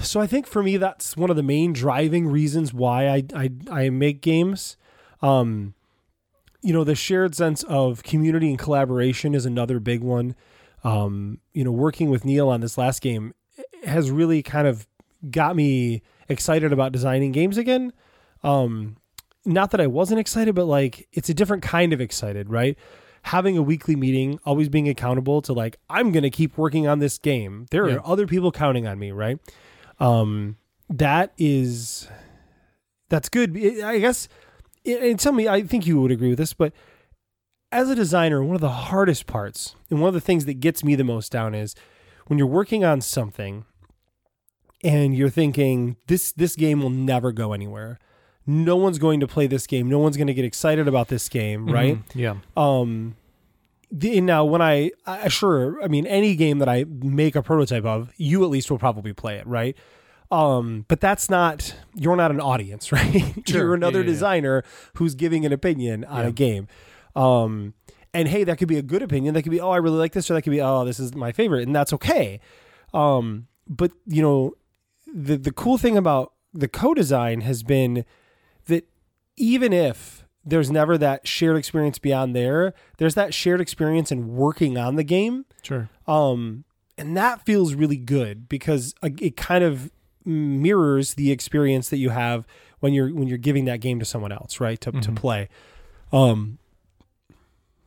[0.00, 3.50] so I think for me that's one of the main driving reasons why I I,
[3.70, 4.76] I make games.
[5.22, 5.74] Um,
[6.62, 10.34] you know, the shared sense of community and collaboration is another big one.
[10.82, 13.34] Um, you know, working with Neil on this last game
[13.84, 14.86] has really kind of
[15.30, 17.92] got me excited about designing games again.
[18.42, 18.96] Um,
[19.44, 22.76] not that I wasn't excited, but like it's a different kind of excited, right?
[23.22, 26.98] Having a weekly meeting, always being accountable to like, I'm going to keep working on
[26.98, 27.66] this game.
[27.70, 27.96] There Yeah.
[27.96, 29.38] are other people counting on me, right?
[29.98, 30.56] Um,
[30.90, 32.08] that is,
[33.08, 33.56] that's good.
[33.82, 34.28] I I guess,
[34.86, 36.72] and tell me, I think you would agree with this, but
[37.72, 40.82] as a designer, one of the hardest parts and one of the things that gets
[40.84, 41.74] me the most down is
[42.28, 43.64] when you're working on something
[44.84, 47.98] and you're thinking this this game will never go anywhere.
[48.46, 49.88] No one's going to play this game.
[49.88, 51.96] No one's going to get excited about this game, right?
[51.96, 52.02] Mhm.
[52.14, 52.34] Yeah.
[52.56, 53.16] Um
[53.90, 57.84] the, now when I, I sure I mean any game that I make a prototype
[57.84, 59.76] of, you at least will probably play it, right?
[60.30, 63.22] Um, but that's not you're not an audience, right?
[63.48, 63.62] Sure.
[63.64, 64.12] you're another Yeah, yeah, yeah.
[64.12, 64.62] designer
[64.96, 66.28] who's giving an opinion on Yeah.
[66.28, 66.68] a game.
[67.16, 67.72] Um,
[68.14, 69.34] and hey, that could be a good opinion.
[69.34, 71.14] That could be, oh, I really like this, or that could be, oh, this is
[71.14, 72.40] my favorite, and that's okay.
[72.94, 74.52] Um, but you know,
[75.12, 78.04] the the cool thing about the co-design has been
[78.66, 78.88] that
[79.36, 84.78] even if there's never that shared experience beyond there, there's that shared experience in working
[84.78, 85.44] on the game.
[85.62, 85.90] Sure.
[86.06, 86.64] Um,
[86.96, 89.90] and that feels really good because uh, it kind of
[90.24, 92.46] mirrors the experience that you have
[92.80, 94.80] when you're when you're giving that game to someone else, right?
[94.82, 95.16] To to Mhm.
[95.16, 95.48] play.
[96.12, 96.58] Um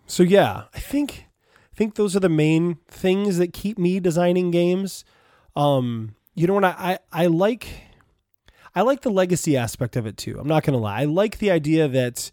[0.08, 1.28] so yeah, I think
[1.74, 5.04] I think those are the main things that keep me designing games.
[5.56, 7.68] Um you know what I I, I like
[8.76, 10.38] I like the legacy aspect of it too.
[10.40, 11.02] I'm not going to lie.
[11.02, 12.32] I like the idea that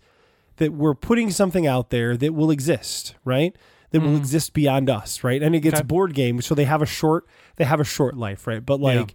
[0.56, 3.54] that we're putting something out there that will exist, right?
[3.90, 4.18] That will Mhm.
[4.18, 5.42] exist beyond us, right?
[5.42, 5.86] And it gets Okay.
[5.86, 8.64] board games, so they have a short they have a short life, right?
[8.64, 8.86] But Yeah.
[9.00, 9.14] like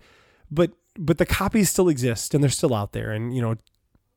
[0.51, 3.55] but but the copies still exist and they're still out there and you know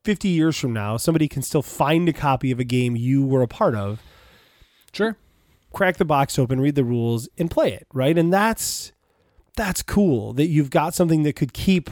[0.05, 3.43] 50 years from now somebody can still find a copy of a game you were
[3.43, 4.01] a part of
[4.93, 5.17] Sure.
[5.73, 8.17] crack the box open, read the rules, and play it, right?
[8.17, 8.93] And that's
[9.57, 11.90] that's cool that you've got something that could keep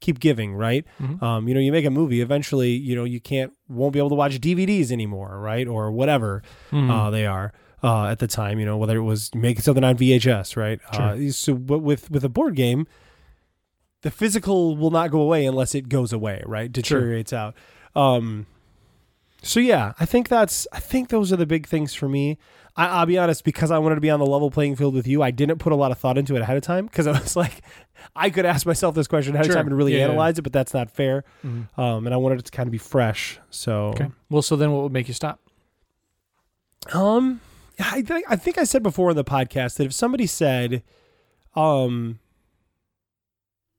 [0.00, 0.84] keep giving, right?
[1.00, 1.20] Mhm.
[1.20, 4.10] Um, you know, you make a movie, eventually, you know, you can't won't be able
[4.10, 5.66] to watch DVDs anymore, right?
[5.66, 6.88] Or whatever Mhm.
[6.90, 9.96] uh, they are uh, at the time, you know, whether it was making something on
[9.96, 10.80] VHS, right?
[10.92, 12.86] Uh, so, but with with a board game,
[14.02, 16.70] the physical will not go away unless it goes away, right?
[16.70, 17.54] Deteriorates out.
[17.96, 18.46] Um,
[19.42, 22.38] so yeah, I think that's I think those are the big things for me.
[22.76, 25.06] I, I'll be honest, because I wanted to be on the level playing field with
[25.06, 27.12] you, I didn't put a lot of thought into it ahead of time because I
[27.12, 27.62] was like,
[28.14, 29.54] I could ask myself this question ahead Sure.
[29.54, 30.04] of time and really Yeah, yeah.
[30.10, 31.24] analyze it, but that's not fair.
[31.44, 31.66] Mhm.
[31.78, 33.40] Um, and I wanted it to kind of be fresh.
[33.50, 34.08] So, Okay.
[34.30, 35.40] Well, so then what would make you stop?
[36.92, 37.40] um,
[37.80, 40.82] I think I think I said before in the podcast that if somebody said,
[41.54, 42.18] um,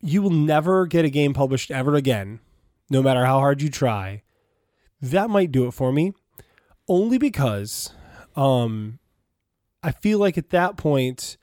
[0.01, 2.39] you will never get a game published ever again,
[2.89, 4.23] no matter how hard you try,
[5.01, 6.13] that might do it for me.
[6.87, 7.93] Only because,
[8.35, 8.99] um,
[9.83, 11.37] I feel like at that point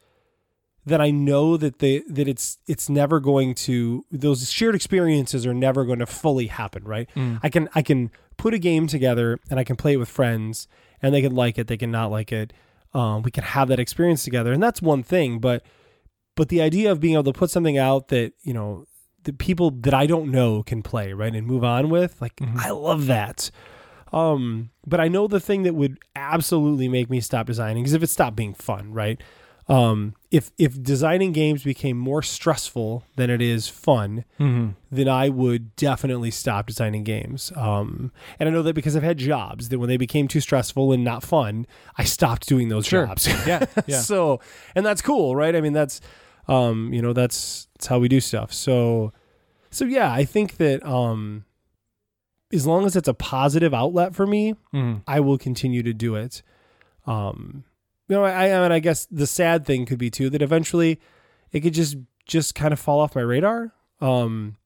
[0.84, 5.54] that I know that they that it's it's never going to those shared experiences are
[5.54, 7.08] never going to fully happen, right?
[7.16, 7.40] Mm.
[7.42, 10.68] I can I can put a game together and I can play it with friends
[11.02, 12.52] and they can like it, they can not like it.
[12.94, 15.38] Um, we can have that experience together, and that's one thing.
[15.38, 15.62] But
[16.34, 18.86] but the idea of being able to put something out that you know
[19.26, 22.58] the people that I don't know can play right and move on with, like Mhm.
[22.58, 23.50] I love that.
[24.12, 28.02] Um, but I know the thing that would absolutely make me stop designing is if
[28.02, 29.20] it stopped being fun, right?
[29.68, 34.70] Um, if if designing games became more stressful than it is fun, Mm-hmm.
[34.92, 37.50] then I would definitely stop designing games.
[37.56, 40.92] Um, and I know that because I've had jobs that when they became too stressful
[40.92, 41.66] and not fun,
[41.98, 43.06] I stopped doing those Sure.
[43.06, 43.26] jobs.
[43.46, 43.64] Yeah.
[43.88, 43.98] Yeah.
[43.98, 44.38] so,
[44.76, 45.56] and that's cool, right?
[45.56, 46.00] I mean, that's,
[46.48, 48.52] um, you know, that's, that's how we do stuff.
[48.52, 49.12] So,
[49.70, 51.44] so yeah, I think that, um,
[52.52, 55.02] as long as it's a positive outlet for me, Mhm.
[55.06, 56.42] I will continue to do it.
[57.06, 57.64] Um,
[58.08, 61.00] you know, I, I mean, I guess the sad thing could be too that eventually
[61.52, 63.72] it could just just kind of fall off my radar.
[64.00, 64.56] Um,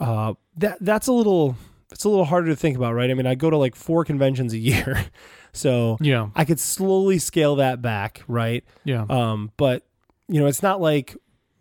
[0.00, 1.56] uh, that that's a little
[1.92, 3.08] it's a little harder to think about, right?
[3.10, 5.06] I mean, I go to like four conventions a year,
[5.52, 6.30] so Yeah.
[6.34, 8.64] I could slowly scale that back, right?
[8.84, 9.06] Yeah.
[9.08, 9.85] Um, but
[10.28, 11.16] you know, it's not like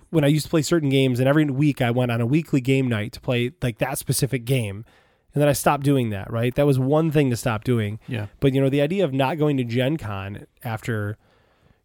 [0.09, 2.61] when I used to play certain games, and every week I went on a weekly
[2.61, 4.85] game night to play like that specific game,
[5.33, 6.31] and then I stopped doing that.
[6.31, 7.99] Right, that was one thing to stop doing.
[8.07, 8.27] yeah.
[8.39, 11.17] But you know, the idea of not going to Gen Con after,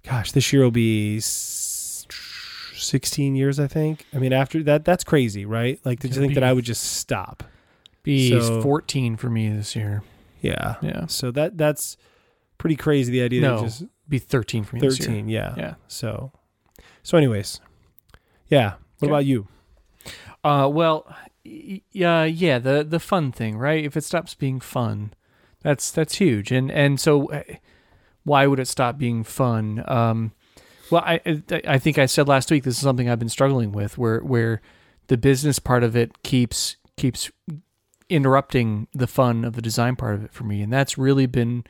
[0.05, 4.07] gosh, this year will be 16 years, I think.
[4.15, 5.79] I mean, after that, that's crazy, right?
[5.85, 7.43] Like to It'll think that I would just stop.
[8.03, 10.03] Be So- 14 for me this year.
[10.41, 10.77] Yeah.
[10.81, 11.07] Yeah.
[11.07, 11.99] So that that's
[12.57, 13.13] pretty crazy.
[13.13, 13.57] The idea No.
[13.59, 15.09] that just Be 13 for me this year.
[15.09, 15.29] 13.
[15.29, 15.55] Yeah.
[15.57, 15.75] Yeah.
[15.87, 16.33] So,
[17.03, 17.61] so anyways,
[18.49, 18.75] yeah.
[18.99, 19.13] What Okay.
[19.13, 19.49] about you?
[20.45, 21.07] Uh, well,
[21.45, 23.85] y- yeah, yeah, the the fun thing, right?
[23.85, 25.13] If it stops being fun,
[25.63, 26.51] that's that's huge.
[26.53, 27.43] And and so, uh,
[28.25, 29.83] why would it stop being fun?
[29.87, 30.33] Um,
[30.91, 33.73] well, I I- I think I said last week this is something I've been struggling
[33.73, 34.61] with, where where
[35.09, 37.31] the business part of it keeps keeps
[38.09, 41.65] interrupting the fun of the design part of it for me, and that's really been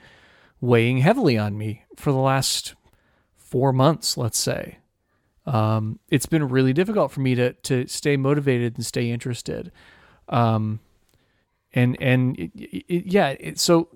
[0.61, 2.75] weighing heavily on me for the last
[3.37, 4.79] four months, let's say
[5.51, 9.73] um, it's been really difficult for me to to stay motivated and stay interested.
[10.29, 10.79] Um,
[11.73, 13.89] and and it, it, yeah, it, so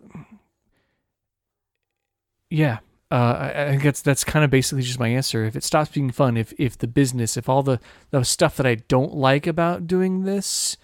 [2.51, 2.79] yeah,
[3.12, 5.45] uh, I, I think that's that's kind of basically just my answer.
[5.45, 7.79] If it stops being fun, if if the business, if all the
[8.11, 10.77] the stuff that I don't like about doing this,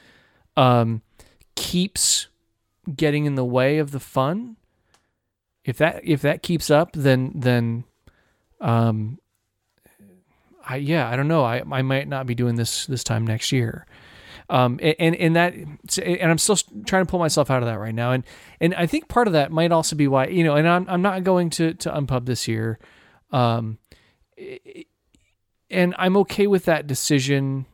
[0.57, 1.03] um,
[1.57, 2.29] keeps
[2.95, 4.57] getting in the way of the fun,
[5.65, 7.83] if that if that keeps up, then then
[8.61, 9.19] um
[10.71, 11.45] I yeah, I don't know.
[11.45, 13.87] I I might not be doing this this time next year.
[14.49, 16.57] Um and and that and I'm still
[16.87, 18.13] trying to pull myself out of that right now.
[18.13, 18.23] And
[18.61, 21.03] and I think part of that might also be why, you know, and I'm I'm
[21.03, 22.79] not going to to Unpub this year.
[23.33, 23.79] Um
[25.71, 27.67] and I'm okay with that decision.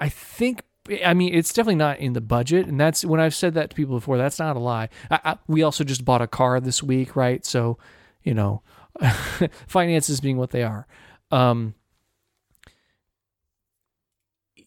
[0.00, 0.64] I think
[1.04, 3.76] I mean it's definitely not in the budget and that's when I've said that to
[3.76, 4.88] people before that's not a lie.
[5.08, 7.46] I, I, we also just bought a car this week, right?
[7.46, 7.78] So,
[8.24, 8.62] you know,
[9.68, 10.88] finances being what they are.
[11.30, 11.74] Um,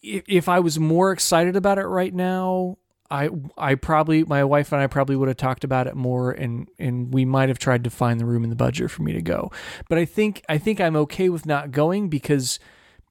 [0.02, 2.78] if, if I was more excited about it right now,
[3.10, 6.68] I I probably my wife and I probably would have talked about it more and
[6.78, 9.22] and we might have tried to find the room in the budget for me to
[9.22, 9.50] go.
[9.88, 12.58] But I think I think I'm okay with not going because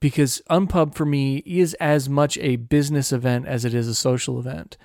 [0.00, 4.40] because Unpub for me is as much a business event as it is a social
[4.40, 4.76] event.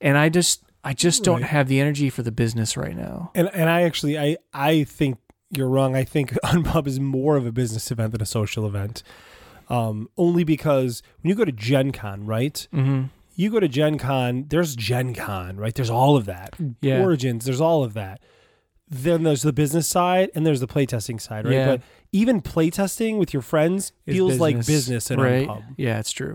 [0.00, 1.50] And I just I just don't Right.
[1.50, 3.30] have the energy for the business right now.
[3.36, 5.18] And and I actually I I think
[5.50, 5.94] you're wrong.
[5.94, 9.04] I think Unpub is more of a business event than a social event.
[9.68, 12.66] Um, only because when you go to Gen Con, right?
[12.72, 13.10] Mhm.
[13.34, 15.74] You go to Gen Con, there's Gen Con, right?
[15.74, 16.54] There's all of that.
[16.80, 17.00] Yeah.
[17.02, 18.20] Origins, there's all of that.
[18.88, 21.54] Then there's the business side and there's the playtesting side, right?
[21.54, 21.66] Yeah.
[21.66, 25.46] But even playtesting with your friends Is feels like business at right?
[25.48, 25.64] Unpub.
[25.76, 26.34] Yeah, it's true.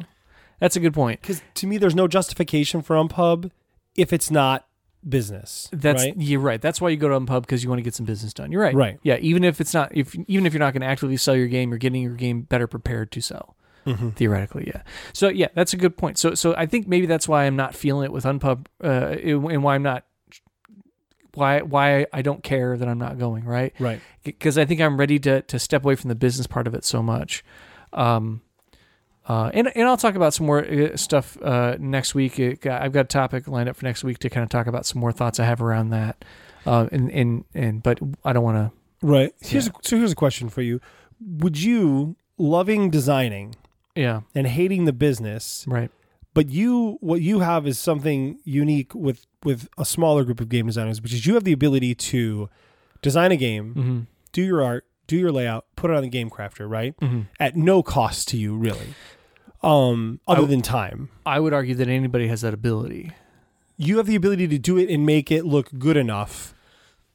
[0.60, 1.22] That's a good point.
[1.22, 3.50] Because to me, there's no justification for Unpub
[3.96, 4.68] if it's not
[5.08, 5.70] business.
[5.72, 6.14] That's right.
[6.18, 6.62] you're right.
[6.62, 8.52] That's why you go to Unpub because you want to get some business done.
[8.52, 8.76] You're right.
[8.76, 9.00] Right.
[9.04, 9.18] Yeah.
[9.18, 11.70] Even if it's not, if even if you're not going to actively sell your game,
[11.70, 13.56] you're getting your game better prepared to sell.
[13.86, 14.16] Mhm.
[14.16, 14.84] Theoretically, yeah.
[15.12, 16.20] So yeah, that's a good point.
[16.20, 19.64] So so I think maybe that's why I'm not feeling it with Unpub, uh, and
[19.64, 20.06] why I'm not
[21.34, 23.74] why why I don't care that I'm not going, right?
[23.80, 24.02] Right.
[24.24, 26.84] Because I think I'm ready to to step away from the business part of it
[26.86, 27.44] so much.
[27.94, 28.42] Um,
[29.32, 32.40] uh, and and I'll talk about some more uh, stuff uh, next week.
[32.40, 34.86] It, I've got a topic lined up for next week to kind of talk about
[34.86, 36.24] some more thoughts I have around that.
[36.66, 38.72] Uh, and and and but I don't want to.
[39.08, 39.34] Right.
[39.42, 40.80] Here's a, so here's a question for you:
[41.44, 43.56] Would you loving designing
[43.96, 44.22] Yeah.
[44.36, 45.90] and hating the business, Right.
[46.34, 50.68] but you what you have is something unique with with a smaller group of game
[50.68, 52.50] designers, which is you have the ability to
[53.02, 54.00] design a game, Mm-hmm.
[54.34, 56.96] do your art, do your layout, put it on the game crafter, right?
[57.00, 57.22] Mm-hmm.
[57.40, 58.94] At no cost to you, really.
[59.64, 61.10] Um, other I- than time.
[61.26, 63.12] I would argue that anybody has that ability.
[63.78, 66.54] You have the ability to do it and make it look good enough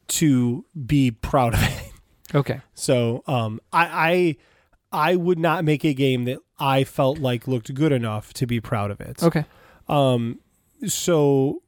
[0.08, 1.92] to be proud of it.
[2.34, 2.60] Okay.
[2.74, 4.36] So um, I,
[4.92, 8.46] I I would not make a game that I felt like looked good enough to
[8.46, 9.22] be proud of it.
[9.22, 9.44] Okay.
[9.88, 10.40] Um,
[10.86, 11.62] so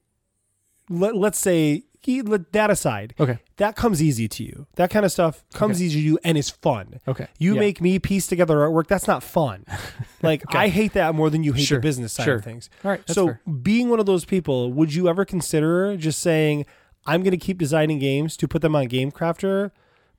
[0.89, 3.39] let, let's say he- that aside, Okay.
[3.57, 4.67] that comes easy to you.
[4.77, 5.85] That kind of stuff comes Okay.
[5.87, 7.01] easy to you and is fun.
[7.07, 7.27] Okay.
[7.39, 7.61] You Yeah.
[7.61, 8.87] make me piece together artwork.
[8.87, 9.65] That's not fun.
[10.23, 10.59] Like Okay.
[10.59, 11.79] I hate that more than you hate Sure.
[11.79, 12.35] the business side Sure.
[12.37, 12.69] of things.
[12.85, 13.01] All right.
[13.09, 13.41] So fair.
[13.63, 16.67] being one of those people, would you ever consider just saying,
[17.07, 19.71] "I'm going to keep designing games to put them on Game Crafter,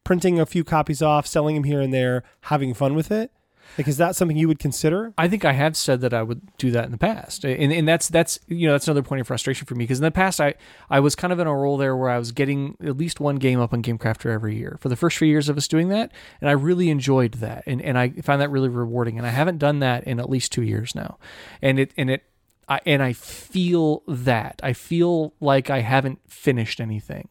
[0.05, 3.31] printing a few copies off, selling them here and there, having fun with it"?
[3.77, 5.13] Like, is that something you would consider?
[5.17, 7.87] I think I have said that I would do that in the past, and and
[7.87, 10.41] that's that's you know that's another point of frustration for me because in the past
[10.41, 10.55] I
[10.89, 13.37] I was kind of in a role there where I was getting at least one
[13.37, 16.11] game up on GameCrafter every year for the first few years of us doing that,
[16.41, 19.59] and I really enjoyed that, and and I found that really rewarding, and I haven't
[19.59, 21.17] done that in at least two years now,
[21.61, 22.23] and it and it.
[22.67, 27.27] I, and I feel that I feel like I haven't finished anything,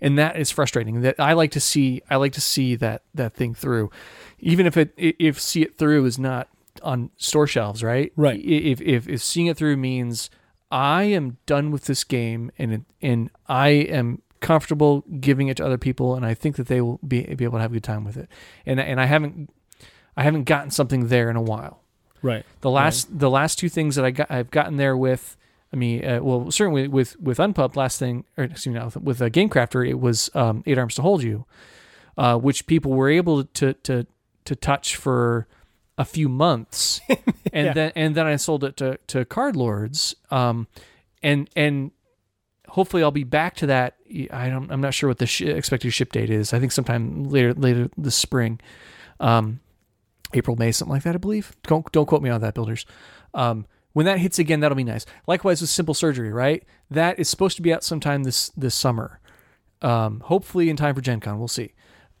[0.00, 1.02] and that is frustrating.
[1.02, 3.90] That I like to see I like to see that that thing through,
[4.38, 6.48] even if it if see it through is not
[6.82, 8.12] on store shelves, right?
[8.16, 8.40] Right.
[8.44, 10.30] If if if seeing it through means
[10.70, 15.78] I am done with this game and and I am comfortable giving it to other
[15.78, 18.04] people, and I think that they will be be able to have a good time
[18.04, 18.28] with it,
[18.64, 19.50] and and I haven't
[20.16, 21.82] I haven't gotten something there in a while.
[22.22, 22.44] Right.
[22.60, 25.36] The last the last two things that I got I've gotten there with
[25.72, 29.20] I mean uh, well certainly with with Unpubbed last thing or excuse me not, with
[29.20, 31.44] a Game Crafter it was um, Eight Arms to Hold You,
[32.16, 34.06] uh, which people were able to to
[34.46, 35.46] to touch for
[35.98, 37.00] a few months,
[37.52, 37.72] and Yeah.
[37.72, 40.66] then and then I sold it to to Card Lords, um,
[41.22, 41.90] and and
[42.68, 43.96] hopefully I'll be back to that.
[44.30, 46.52] I don't I'm not sure what the sh- expected ship date is.
[46.52, 48.60] I think sometime later later this spring.
[49.20, 49.60] Um,
[50.34, 51.56] April, May, something like that, I believe.
[51.62, 52.84] Don't don't quote me on that, builders.
[53.32, 55.06] Um, when that hits again, that'll be nice.
[55.26, 56.62] Likewise with Simple Surgery, right?
[56.90, 59.20] That is supposed to be out sometime this this summer.
[59.82, 61.38] Um, hopefully in time for Gen Con.
[61.38, 61.72] We'll see.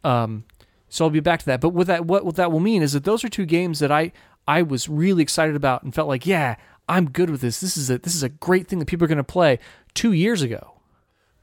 [0.04, 0.44] Um,
[0.88, 1.60] so I'll be back to that.
[1.60, 3.90] But what that what, what that will mean is that those are two games that
[3.92, 4.12] I
[4.46, 6.56] I was really excited about and felt like, yeah,
[6.88, 7.60] I'm good with this.
[7.60, 9.58] This is a this is a great thing that people are going to play
[9.94, 10.72] two years ago.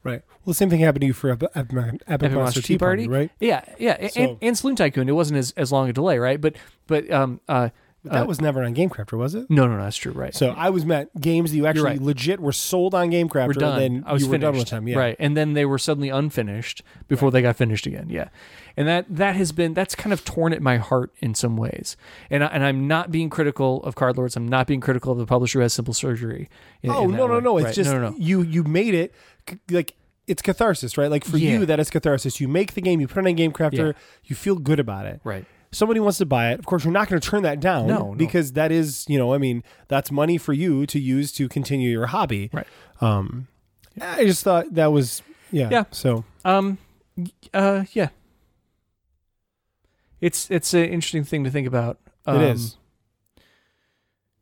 [0.02, 0.22] Right.
[0.44, 3.08] Well, the same thing happened to you for Epic, Epic, Epic, Epic Monster Tea Party,
[3.08, 3.30] right?
[3.40, 5.08] Yeah, yeah, So- and, and Saloon Tycoon.
[5.08, 6.38] It wasn't as, as long a delay, right?
[6.40, 7.70] But but um uh,
[8.04, 9.48] But that uh, was never on Game Crafter, was it?
[9.50, 10.34] no no no that's true, right?
[10.34, 12.00] So I was meant games that you actually right.
[12.02, 13.82] legit were sold on Game Crafter, we're done.
[13.82, 14.44] and then I was you were finished.
[14.52, 14.88] done with them.
[14.88, 14.98] Yeah.
[14.98, 15.16] Right.
[15.18, 18.06] And then they were suddenly unfinished before they got finished again.
[18.10, 18.28] Yeah.
[18.76, 21.96] And that that has been that's kind of torn at my heart in some ways.
[22.30, 24.36] And I, and I'm not being critical of Card Lords.
[24.36, 26.48] I'm not being critical of the publisher who has Simple Surgery.
[26.82, 27.40] in- Oh in no no way.
[27.40, 27.56] no!
[27.58, 27.74] It's Right.
[27.74, 28.16] just no, no, no.
[28.18, 29.14] you you made it
[29.70, 29.94] like
[30.26, 31.10] it's catharsis, right?
[31.10, 31.52] Like for Yeah.
[31.52, 32.40] you, that is catharsis.
[32.40, 33.98] You make the game, you put it on Game Crafter, Yeah.
[34.24, 35.20] you feel good about it.
[35.24, 35.44] Right.
[35.74, 36.58] Somebody wants to buy it.
[36.58, 38.14] Of course, you're not going to turn that down, No, no.
[38.14, 41.90] because that is you know, I mean, that's money for you to use to continue
[41.90, 42.50] your hobby.
[42.52, 42.66] Right.
[43.00, 43.48] Um,
[44.00, 45.68] I just thought that was yeah.
[45.70, 45.84] Yeah.
[45.90, 46.78] So Um.
[47.52, 47.84] Uh.
[47.92, 48.08] Yeah.
[50.20, 51.98] It's it's an interesting thing to think about.
[52.26, 52.76] Um, it is.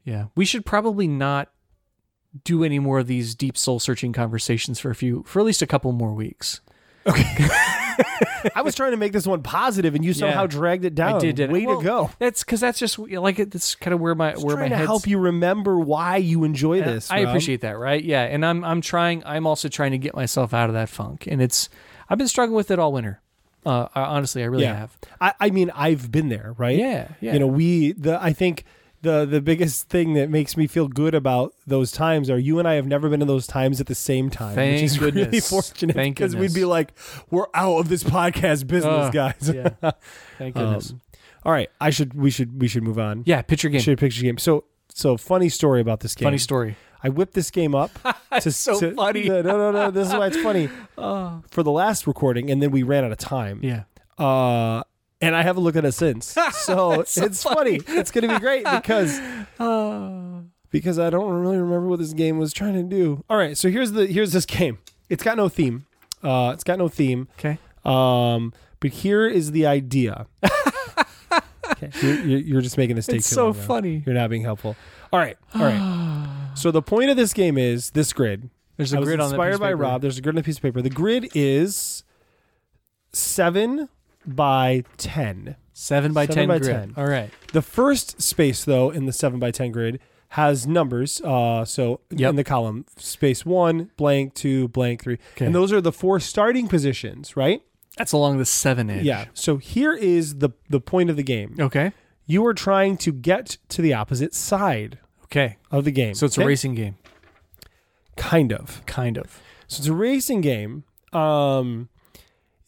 [0.05, 1.51] Yeah, we should probably not
[2.45, 5.63] do any more of these deep soul searching conversations for a few for at least
[5.63, 6.61] a couple more weeks.
[8.55, 10.47] I was trying to make this one positive, and you somehow Yeah.
[10.49, 11.17] dragged it down.
[11.25, 11.51] I did.
[11.51, 12.11] Way well, to go.
[12.19, 14.71] That's because that's just like it- that's kind of where my Just where my trying
[14.71, 17.11] to head's help you remember why you enjoy And this.
[17.11, 17.29] I Rob.
[17.29, 18.03] appreciate that, right?
[18.03, 19.23] Yeah, and I'm I'm trying.
[19.27, 21.69] I'm also trying to get myself out of that funk, and it's
[22.09, 23.21] I've been struggling with it all winter.
[23.65, 24.75] Uh, honestly, I really Yeah.
[24.77, 24.99] have.
[25.21, 26.77] I, I mean, I've been there, right?
[26.77, 27.35] Yeah, yeah.
[27.35, 28.65] You know, we the I think
[29.03, 32.67] the the biggest thing that makes me feel good about those times are you and
[32.67, 34.55] I have never been in those times at the same time.
[34.55, 35.51] Thank which is really goodness.
[35.51, 36.93] fortunate Thank because we'd be like,
[37.31, 39.51] we're out of this podcast business, Ugh, guys.
[39.53, 39.71] yeah.
[40.39, 40.91] Thank goodness.
[40.93, 41.01] Um,
[41.45, 43.25] all right, I should we should we should move on.
[43.27, 43.81] yeah, picture game.
[43.81, 44.39] Should picture game.
[44.39, 46.27] So so funny story about this game.
[46.27, 46.77] Funny story.
[47.03, 47.91] I whipped this game up.
[48.41, 49.29] to, so to- funny.
[49.29, 49.91] No, no, no, no.
[49.91, 50.69] This is why it's funny.
[50.97, 53.59] For the last recording, and then we ran out of time.
[53.63, 53.85] Yeah.
[54.19, 54.85] Uh,
[55.23, 56.37] and I haven't looked at it since.
[56.53, 57.81] So, it's funny.
[57.89, 59.19] It's going to be great because
[60.71, 63.25] because I don't really remember what this game was trying to do.
[63.31, 64.79] All right, so here's the here's this game.
[65.09, 65.87] It's got no theme.
[66.23, 67.29] Uh, it's got no theme.
[67.39, 67.59] Okay.
[67.85, 70.27] Um, but here is the idea.
[71.71, 73.53] okay, you're, you're, just making this It's so now.
[73.53, 74.03] funny.
[74.07, 74.77] You're not being helpful.
[75.13, 76.53] All right, all right.
[76.55, 78.51] so the point of this game is this grid.
[78.77, 79.73] There's a I was grid on that inspired piece of by.
[79.73, 80.01] Rob.
[80.01, 80.81] There's a grid on a piece of paper.
[80.81, 82.05] The grid is
[83.13, 83.89] seven
[84.27, 85.57] by ten.
[85.75, 86.71] Seven by ten by grid.
[86.73, 86.95] 10.
[86.97, 87.31] All right.
[87.53, 90.01] The first space, though, in the seven by ten grid
[90.31, 91.21] has numbers.
[91.23, 92.31] Uh, so Yep.
[92.31, 95.47] in the column, space one, blank, two, blank, three, Okay.
[95.47, 97.63] and those are the four starting positions, right?
[97.99, 99.05] That's along the seven edge.
[99.05, 99.27] Yeah.
[99.35, 101.57] So here is the the point of the game.
[101.59, 101.93] Okay.
[102.27, 105.57] You are trying to get to the opposite side Okay.
[105.71, 106.15] of the game.
[106.15, 106.49] So it's a okay?
[106.49, 106.97] racing game,
[108.17, 108.85] kind of.
[108.87, 109.41] kind of.
[109.67, 110.85] So it's a racing game.
[111.13, 111.89] Um,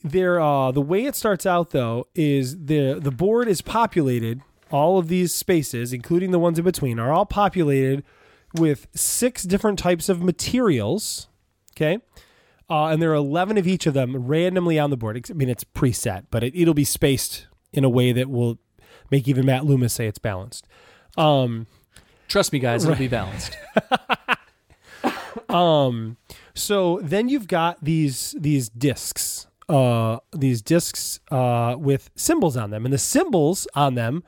[0.04, 4.42] there, uh, the way it starts out though is the the board is populated.
[4.70, 8.04] All of these spaces, including the ones in between, are all populated
[8.54, 11.28] with six different types of materials.
[11.74, 11.98] Okay,
[12.68, 15.24] uh, and there are eleven of each of them randomly on the board.
[15.30, 18.58] I mean, it's preset, but it, it'll be spaced in a way that will
[19.10, 20.66] make even Matt Loomis say it's balanced.
[21.16, 21.66] Um,
[22.28, 23.56] Trust me, guys, it'll be balanced.
[25.54, 26.16] Um,
[26.54, 32.84] so then you've got these these discs, uh, these discs uh, with symbols on them,
[32.84, 34.22] and the symbols on them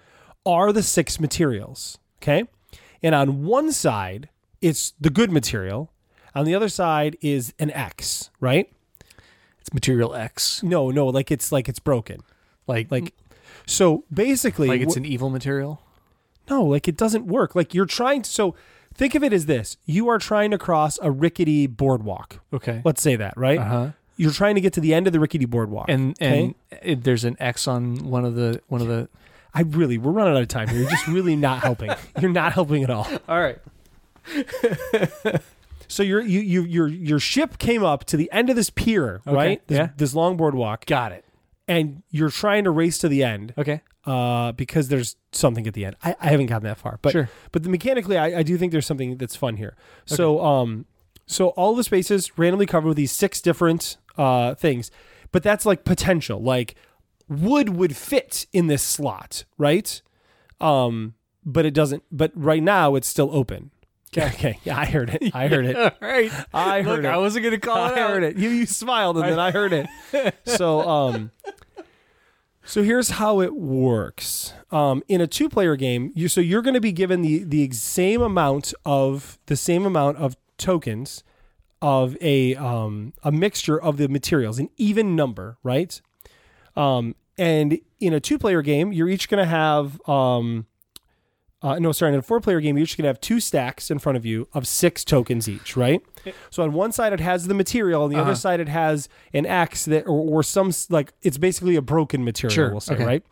[0.45, 1.99] are the six materials.
[2.23, 2.45] Okay,
[3.03, 4.29] and on one side
[4.63, 5.93] it's the good material,
[6.35, 8.31] on the other side is an X.
[8.41, 8.73] Right?
[9.61, 12.21] It's material X, No, no, like it's like it's broken.
[12.67, 13.15] like Like
[13.67, 15.83] so, basically, like it's wh- an evil material.
[16.49, 17.55] No, like it doesn't work.
[17.57, 18.31] Like you're trying to.
[18.31, 18.55] So
[18.95, 22.39] think of it as this: you are trying to cross a rickety boardwalk.
[22.53, 22.81] Okay.
[22.85, 23.59] Let's say that, right?
[23.59, 23.91] Uh huh.
[24.17, 25.87] You're trying to get to the end of the rickety boardwalk.
[25.89, 26.43] And okay?
[26.45, 29.09] and it, there's an X on one of the one of the.
[29.55, 30.81] I really, we're running out of time here.
[30.81, 31.91] You're just really not helping.
[32.21, 33.07] You're not helping at all.
[33.29, 33.59] All right.
[35.89, 39.21] So your you you your your ship came up to the end of this pier,
[39.25, 39.65] right?
[39.69, 39.89] This, yeah.
[39.97, 41.25] this long boardwalk, Got it.
[41.69, 43.55] and you're trying to race to the end.
[43.57, 43.83] Okay.
[44.05, 45.95] uh, because there's something at the end.
[46.03, 47.31] I, I haven't gotten that far, but Sure.
[47.53, 49.77] but the, mechanically, I, I do think there's something that's fun here.
[50.07, 50.87] So um,
[51.25, 54.91] so all the spaces randomly covered with these six different uh things,
[55.33, 56.43] but that's like potential.
[56.43, 56.75] Like
[57.29, 60.01] wood would fit in this slot, right?
[60.61, 61.15] Um,
[61.45, 62.03] but it doesn't.
[62.11, 63.71] But right now, it's still open.
[64.17, 64.27] Okay.
[64.29, 64.59] Okay.
[64.65, 65.35] Yeah, I heard it.
[65.35, 65.77] I heard it.
[65.77, 66.33] All right.
[66.55, 67.15] I heard Look, it.
[67.15, 68.11] I wasn't gonna call I it out.
[68.11, 68.37] heard it.
[68.39, 69.87] You you smiled and then I heard it.
[70.47, 71.33] So um
[72.65, 74.55] so here's how it works.
[74.71, 77.71] Um in a two player game, you so you're going to be given the the
[77.73, 81.23] same amount of the same amount of tokens
[81.83, 86.01] of a um a mixture of the materials, an even number, right?
[86.77, 90.67] Um and in a two player game, you're each going to have um
[91.63, 93.91] uh, no, sorry, in a four player game, you're just going to have two stacks
[93.91, 96.01] in front of you of six tokens each, right?
[96.51, 98.27] So on one side, it has the material, on the Uh-huh.
[98.31, 102.23] other side, it has an X that, or, or some, like, it's basically a broken
[102.25, 103.05] material, Sure, we'll say, okay.
[103.05, 103.25] right?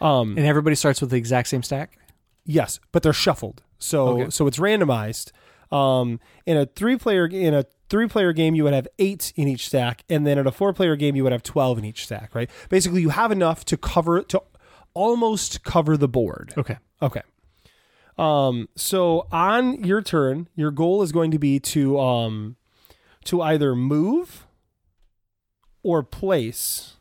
[0.00, 1.98] Um, And everybody starts with the exact same stack.
[2.44, 3.62] yes, but they're shuffled.
[3.78, 4.30] So, Okay.
[4.30, 5.32] so it's randomized.
[5.74, 9.48] Um, in a three player, in a three player game, you would have eight in
[9.48, 10.04] each stack.
[10.08, 12.50] And then in a four player game, you would have 12 in each stack, right?
[12.68, 14.42] Basically, you have enough to cover, to
[14.94, 16.54] almost cover the board.
[16.56, 16.78] Okay.
[17.02, 17.22] Okay.
[18.16, 22.56] Um, so on your turn, your goal is going to be to um
[23.24, 24.46] to either move
[25.82, 26.94] or place.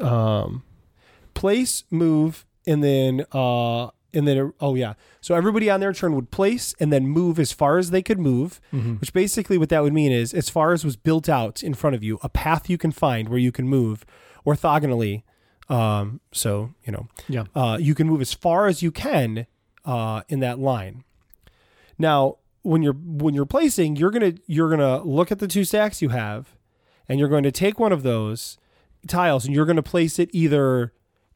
[0.00, 0.62] Um
[1.34, 4.94] place, move, and then uh and then oh yeah.
[5.20, 8.18] So everybody on their turn would place and then move as far as they could
[8.18, 8.60] move,
[9.00, 11.94] which basically what that would mean is as far as was built out in front
[11.94, 14.04] of you, a path you can find where you can move
[14.44, 15.22] orthogonally.
[15.68, 17.44] Um, so you know, Yeah.
[17.54, 19.46] uh, you can move as far as you can
[19.84, 21.04] uh, in that line.
[21.98, 26.02] Now, when you're when you're placing, you're gonna you're gonna look at the two stacks
[26.02, 26.54] you have,
[27.08, 28.58] and you're going to take one of those
[29.06, 30.92] tiles and you're going to place it either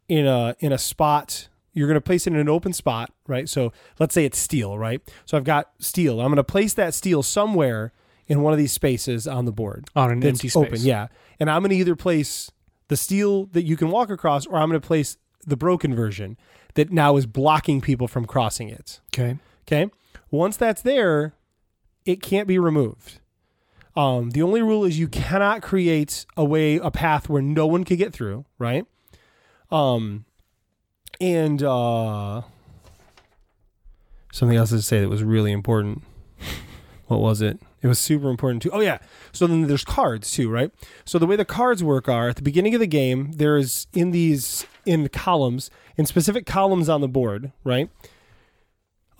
[0.08, 1.48] in a in a spot.
[1.72, 3.48] You're going to place it in an open spot, right?
[3.48, 5.00] So let's say it's steel, right?
[5.24, 6.20] So I've got steel.
[6.20, 7.92] I'm going to place that steel somewhere
[8.26, 10.56] in one of these spaces on the board On an empty space.
[10.56, 10.80] open.
[10.80, 11.08] Yeah,
[11.38, 12.50] and I'm going to either place
[12.88, 15.16] the steel that you can walk across, or I'm going to place
[15.46, 16.36] the broken version
[16.74, 19.00] that now is blocking people from crossing it.
[19.14, 19.38] Okay.
[19.66, 19.90] Okay.
[20.30, 21.34] Once that's there,
[22.04, 23.20] it can't be removed.
[23.96, 27.84] Um, the only rule is you cannot create a way, a path where no one
[27.84, 28.86] could get through, right?
[29.70, 30.24] Um,
[31.20, 32.42] and uh,
[34.32, 36.02] something else to say that was really important.
[37.06, 37.58] What was it?
[37.82, 38.70] It was super important too.
[38.72, 38.98] Oh yeah.
[39.32, 40.70] So then there's cards too, right?
[41.04, 44.12] So the way the cards work are at the beginning of the game, there's in
[44.12, 47.90] these in columns, in specific columns on the board, right?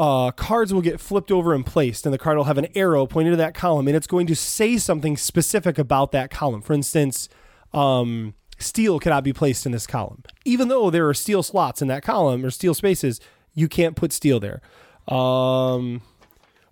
[0.01, 3.07] uh, cards will get flipped over and placed, and the card will have an arrow
[3.07, 6.63] pointing to that column, and it's going to say something specific about that column.
[6.63, 7.29] For instance,
[7.75, 11.89] um, steel cannot be placed in this column, even though there are steel slots in
[11.89, 13.21] that column or steel spaces.
[13.55, 14.61] You can't put steel there.
[15.09, 16.03] Um,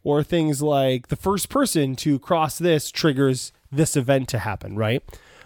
[0.05, 5.03] or things like the first person to cross this triggers this event to happen, right?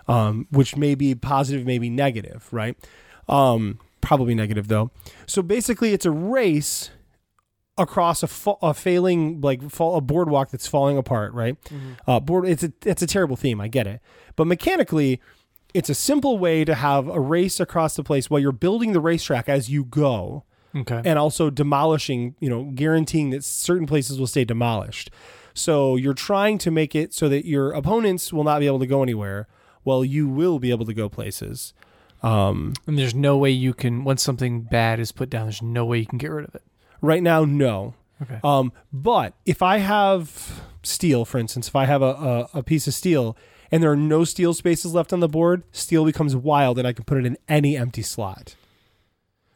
[0.09, 2.77] Um, which may be positive, maybe negative, right?
[3.29, 4.91] Um, probably negative though.
[5.27, 6.91] So basically, it's a race
[7.79, 11.57] across a, fa- a failing like fall, a boardwalk that's falling apart, right?
[12.07, 12.47] Uh, board.
[12.47, 13.61] It's a it's a terrible theme.
[13.61, 14.01] I get it,
[14.37, 15.21] but mechanically,
[15.75, 19.01] it's a simple way to have a race across the place while you're building the
[19.01, 20.45] racetrack as you go
[20.75, 21.03] Okay.
[21.05, 25.11] and also demolishing, you know, guaranteeing that certain places will stay demolished.
[25.55, 28.87] So you're trying to make it so that your opponents will not be able to
[28.87, 29.49] go anywhere,
[29.83, 31.75] while you will be able to go places.
[32.23, 35.47] Um, and there's no way you can once something bad is put down.
[35.47, 36.63] There's no way you can get rid of it.
[37.03, 37.95] right now, no.
[38.23, 38.39] Okay.
[38.45, 42.87] Um, but if I have steel, for instance, if I have a, a, a piece
[42.87, 43.37] of steel
[43.73, 46.93] and there are no steel spaces left on the board, steel becomes wild and I
[46.93, 48.55] can put it in any empty slot.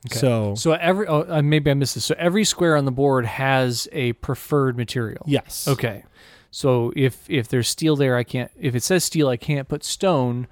[0.07, 0.19] Okay.
[0.19, 2.05] So, So every oh, uh, maybe I missed this.
[2.05, 5.23] So every square on the board has a preferred material.
[5.27, 5.67] yes.
[5.69, 6.05] Okay.
[6.51, 8.51] So if if there's steel there, I can't.
[8.59, 10.47] If it says steel, I can't put stone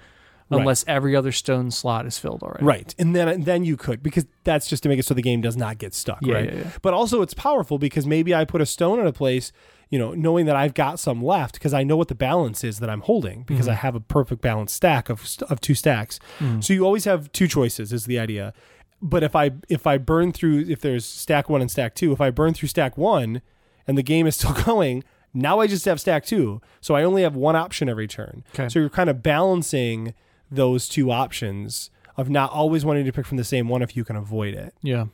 [0.51, 0.61] Right.
[0.61, 2.65] unless every other stone slot is filled already.
[2.67, 2.95] Right.
[2.99, 5.57] And then then you could because that's just to make it so the game does
[5.57, 6.53] not get stuck, Yeah, right?
[6.53, 6.71] yeah, yeah.
[6.83, 9.53] But also it's powerful because maybe I put a stone in a place,
[9.95, 12.81] you know, knowing that I've got some left because I know what the balance is
[12.81, 13.73] that I'm holding because Mm-hmm.
[13.73, 15.19] I have a perfect balanced stack of
[15.53, 16.19] of two stacks.
[16.41, 16.63] Mm.
[16.65, 18.53] So you always have two choices is the idea.
[19.01, 22.21] But if I if I burn through if there's stack 1 and stack 2, if
[22.21, 23.41] I burn through stack 1
[23.87, 26.61] and the game is still going, now I just have stack 2.
[26.81, 28.43] So I only have one option every turn.
[28.55, 28.69] Okay.
[28.69, 30.15] So you're kind of balancing
[30.51, 34.05] those two options of not always wanting to pick from the same one if you
[34.05, 34.75] can avoid it.
[34.83, 35.05] Yeah.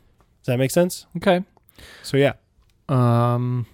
[0.40, 1.06] Does that make sense?
[1.18, 1.44] Okay.
[2.02, 2.34] So yeah.
[2.88, 3.66] Um.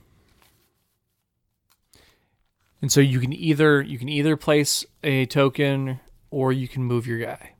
[2.83, 6.01] And so you can either you can either place a token
[6.31, 7.53] or you can move your guy.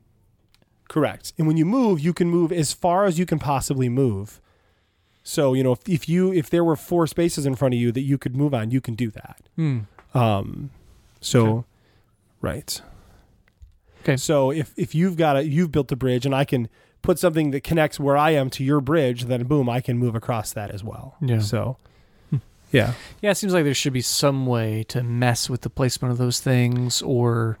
[0.87, 1.33] Correct.
[1.37, 4.39] And when you move, you can move as far as you can possibly move.
[5.23, 7.91] So, you know, if, if you if there were four spaces in front of you
[7.91, 9.41] that you could move on, you can do that.
[9.55, 9.79] Hmm.
[10.13, 10.69] Um
[11.19, 11.67] so Okay.
[12.41, 12.81] right.
[14.03, 14.17] Okay.
[14.17, 16.69] So if if you've got a you've built a bridge and I can
[17.01, 20.15] put something that connects where I am to your bridge, then boom, I can move
[20.15, 21.15] across that as well.
[21.21, 21.39] Yeah.
[21.39, 21.77] So
[22.71, 22.93] yeah.
[23.21, 26.17] Yeah, it seems like there should be some way to mess with the placement of
[26.17, 27.57] those things or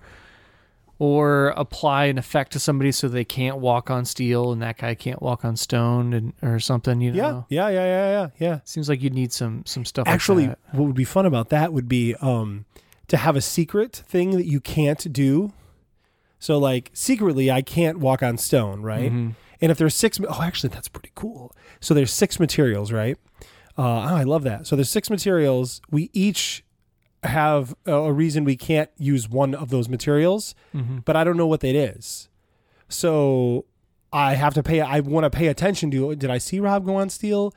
[0.99, 4.95] or apply an effect to somebody so they can't walk on steel and that guy
[4.95, 7.45] can't walk on stone and or something, you know.
[7.49, 8.59] Yeah, yeah, yeah, yeah, yeah.
[8.63, 11.71] Seems like you'd need some some stuff Actually, like what would be fun about that
[11.71, 12.65] would be um,
[13.09, 15.53] to have a secret thing that you can't do.
[16.39, 19.11] So, like, secretly, I can't walk on stone, right?
[19.11, 19.33] Mhm.
[19.59, 21.51] And if there's six, oh, actually, that's pretty cool.
[21.79, 23.17] So there's six materials, right?
[23.77, 24.65] Uh, oh, I love that.
[24.67, 25.81] So there's six materials.
[25.91, 26.63] We each
[27.23, 31.03] have a, reason we can't use one of those materials, Mhm.
[31.05, 32.29] but I don't know what that is.
[32.89, 33.65] So
[34.13, 34.81] I have to pay.
[34.81, 36.15] I want to pay attention to.
[36.15, 37.53] Did I see Rob go on steel?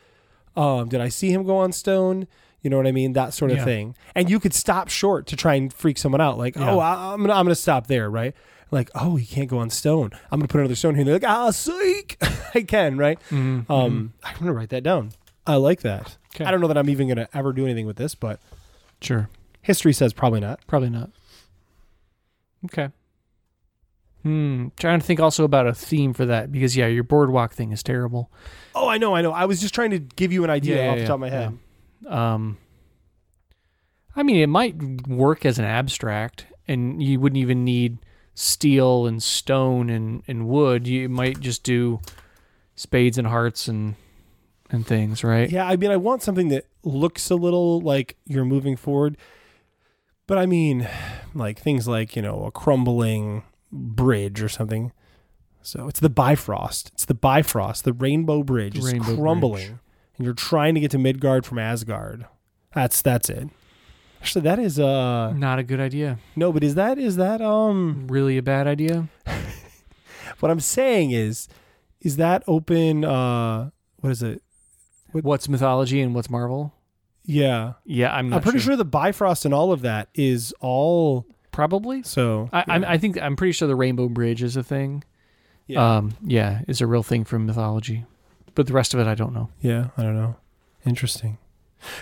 [0.56, 2.26] Um, did I see him go on stone?
[2.62, 3.12] You know what I mean?
[3.14, 3.64] That sort of Yeah.
[3.64, 3.94] thing.
[4.14, 6.36] And you could stop short to try and freak someone out.
[6.36, 6.70] Like, Yeah.
[6.72, 8.34] oh, I, I'm gonna, I'm gonna stop there, right?
[8.72, 10.10] Like, oh, he can't go on stone.
[10.30, 11.00] I'm gonna put another stone here.
[11.02, 12.18] And they're like, ah, psych.
[12.54, 13.18] I can, right?
[13.30, 13.70] Mhm.
[13.70, 15.12] Um, I'm gonna write that down.
[15.46, 16.16] I like that.
[16.34, 16.44] Okay.
[16.44, 18.40] I don't know that I'm even gonna ever do anything with this, but
[19.00, 19.28] Sure.
[19.62, 20.60] history says probably not.
[20.66, 21.10] Probably not.
[22.66, 22.90] Okay.
[24.22, 24.68] Hmm.
[24.78, 27.82] Trying to think also about a theme for that because yeah, your boardwalk thing is
[27.82, 28.30] terrible.
[28.74, 29.32] Oh, I know, I know.
[29.32, 31.14] I was just trying to give you an idea Yeah, yeah, off the yeah, top
[31.14, 31.58] of my head.
[32.06, 32.58] Um.
[34.16, 34.76] I mean, it might
[35.08, 37.98] work as an abstract, and you wouldn't even need
[38.34, 40.86] steel and stone and, and wood.
[40.86, 42.00] You might just do
[42.74, 43.94] spades and hearts and
[44.70, 45.50] and things, right?
[45.50, 49.16] Yeah, I mean, I want something that looks a little like you're moving forward,
[50.26, 50.88] but I mean,
[51.34, 53.42] like things like you know a crumbling
[53.72, 54.92] bridge or something.
[55.62, 56.90] So it's the Bifrost.
[56.94, 57.84] It's the Bifrost.
[57.84, 59.78] The Rainbow Bridge is Rainbow crumbling, Bridge.
[60.16, 62.26] and you're trying to get to Midgard from Asgard.
[62.74, 63.48] That's that's it.
[64.22, 66.18] Actually, that is uh Not a good idea.
[66.36, 69.08] no, but is that is that um Really a bad idea.
[70.40, 71.48] what I'm saying is
[72.00, 74.42] is that open uh what is it?
[75.12, 76.72] What- What's mythology and what's Marvel?
[77.24, 77.74] Yeah.
[77.84, 78.76] Yeah, I'm not I'm pretty sure.
[78.76, 82.02] the Bifrost and all of that is all Probably.
[82.02, 82.48] so.
[82.52, 82.64] I, yeah.
[82.68, 85.04] I'm, I think I'm pretty sure the Rainbow Bridge is a thing.
[85.66, 85.96] yeah.
[85.98, 88.04] Um, yeah, is a real thing from mythology,
[88.54, 89.50] but the rest of it I don't know.
[89.60, 90.36] yeah, I don't know.
[90.86, 91.38] Interesting.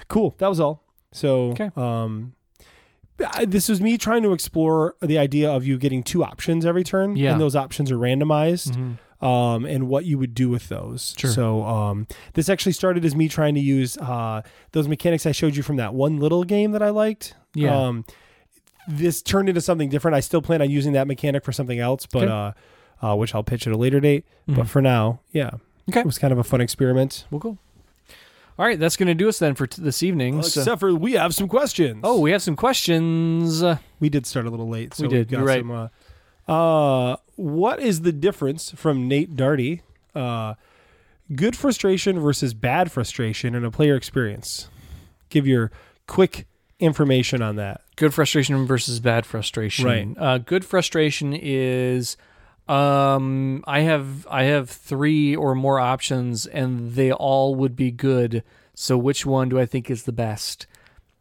[0.09, 0.34] Cool.
[0.38, 0.82] That was all.
[1.12, 1.70] So, Okay.
[1.76, 2.34] um,
[3.34, 6.84] I- this was me trying to explore the idea of you getting two options every
[6.84, 7.32] turn, Yeah.
[7.32, 8.96] and those options are randomized.
[9.21, 11.14] Um, and what you would do with those.
[11.19, 11.31] Sure.
[11.31, 14.43] So um, this actually started as me trying to use uh,
[14.73, 17.35] those mechanics I showed you from that one little game that I liked.
[17.55, 17.77] Yeah.
[17.77, 18.05] Um,
[18.87, 20.14] this turned into something different.
[20.14, 22.55] I still plan on using that mechanic for something else, but Okay.
[23.03, 24.25] uh, uh, which I'll pitch at a later date.
[24.49, 24.57] Mhm.
[24.57, 25.51] But for now, yeah,
[25.91, 26.01] Okay.
[26.01, 27.27] it was kind of a fun experiment.
[27.31, 27.59] Well, cool.
[28.59, 30.43] All right, that's going to do us then for t- this evening.
[30.43, 32.01] So- Except for we have some questions.
[32.03, 33.62] oh, we have some questions.
[34.01, 34.95] We did start a little late.
[34.95, 35.61] So We did, got you're right.
[35.61, 35.91] Some,
[36.49, 36.53] uh,
[37.12, 39.80] uh, what is the difference from Nate Darty?
[40.14, 40.55] Uh,
[41.34, 44.68] good frustration versus bad frustration in a player experience.
[45.28, 45.70] Give your
[46.09, 46.47] quick
[46.80, 47.82] information on that.
[47.97, 49.84] good frustration versus bad frustration.
[49.84, 50.09] Right.
[50.18, 52.16] Uh, good frustration is
[52.68, 58.43] um, I have I have three or more options, and they all would be good.
[58.74, 60.66] So which one do I think is the best?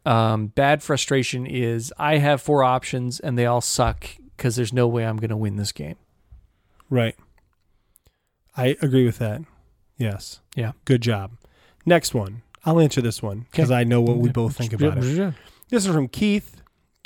[0.04, 4.06] Um, bad frustration is I have four options and they all suck
[4.36, 5.96] because there's no way I'm going to win this game.
[6.90, 7.16] Right.
[8.56, 9.42] I agree with that.
[9.96, 10.40] Yes.
[10.54, 10.72] Yeah.
[10.84, 11.32] Good job.
[11.86, 12.42] Next one.
[12.64, 15.34] I'll answer this one because I know what we both think about it.
[15.70, 16.60] This is from Keith.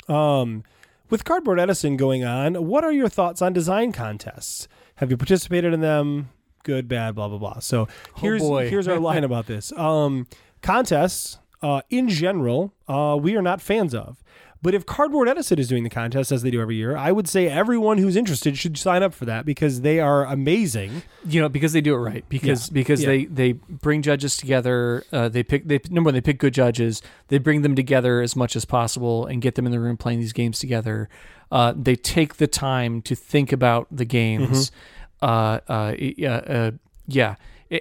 [0.09, 0.63] Um,
[1.09, 4.67] with Cardboard Edison going on, what are your thoughts on design contests?
[4.95, 6.29] Have you participated in them?
[6.63, 7.59] Good, bad, blah blah blah.
[7.59, 8.69] So here's boy.
[8.69, 9.71] here's our line about this.
[9.73, 10.27] Um,
[10.61, 14.23] contests, uh, in general, uh, we are not fans of.
[14.63, 17.27] But if Cardboard Edison is doing the contest as they do every year, I would
[17.27, 21.03] say everyone who's interested should sign up for that because they are amazing.
[21.25, 22.23] you know because they do it right.
[22.29, 22.73] Because Yeah.
[22.73, 23.07] because Yeah.
[23.09, 27.01] they they bring judges together uh, they pick they number one they pick good judges.
[27.27, 30.21] They bring them together as much as possible and get them in the room playing
[30.21, 31.09] these games together.
[31.51, 34.71] Uh, they take the time to think about the games.
[35.21, 36.71] Uh, uh, yeah uh,
[37.05, 37.35] yeah.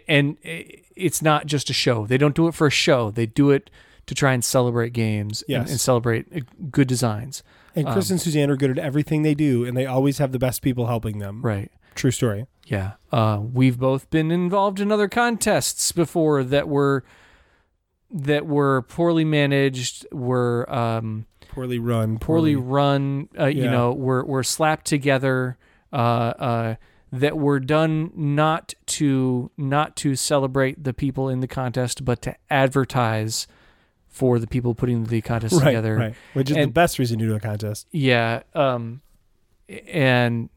[0.09, 2.07] And it's not just a show.
[2.07, 3.11] They don't do it for a show.
[3.11, 3.71] They do it
[4.07, 5.71] to try and celebrate games and- Yes.
[5.71, 6.41] and, celebrate uh,
[6.71, 7.43] good designs
[7.75, 10.39] And Chris and Suzanne are good at everything they do, and they always have the
[10.39, 11.41] best people helping them.
[11.43, 12.47] right True story.
[12.67, 12.93] Yeah.
[13.13, 17.05] Uh, we've both been involved in other contests before that were
[18.11, 22.19] that were poorly managed, were um, Poorly run.
[22.19, 23.29] poorly run.
[23.39, 25.59] Uh, You know, were were slapped together.
[25.93, 26.75] Uh, uh,
[27.15, 32.35] that were done not to not to celebrate the people in the contest, but to
[32.49, 33.47] advertise
[34.13, 35.97] for the people putting the contest right, together.
[35.97, 36.15] Right.
[36.35, 37.89] Which is the best reason to do a contest.
[37.91, 38.43] Yeah.
[38.55, 39.01] Um,
[39.89, 40.51] and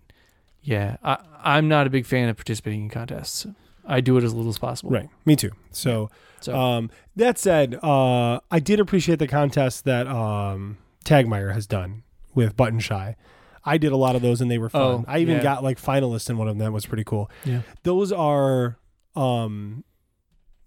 [0.61, 3.47] yeah, I, I'm not a big fan of participating in contests.
[3.87, 4.91] I do it as little as possible.
[4.91, 5.09] Right.
[5.25, 5.51] Me too.
[5.71, 6.09] So,
[6.41, 12.03] So um, that said, uh, I did appreciate the contest that um, Tagmire has done
[12.33, 13.15] with Button Shy.
[13.63, 14.81] I did a lot of those and they were fun.
[14.81, 15.43] Oh, I even yeah.
[15.43, 16.65] got like finalists in one of them.
[16.65, 17.31] That was pretty cool.
[17.45, 18.77] yeah, Those are
[19.15, 19.83] um,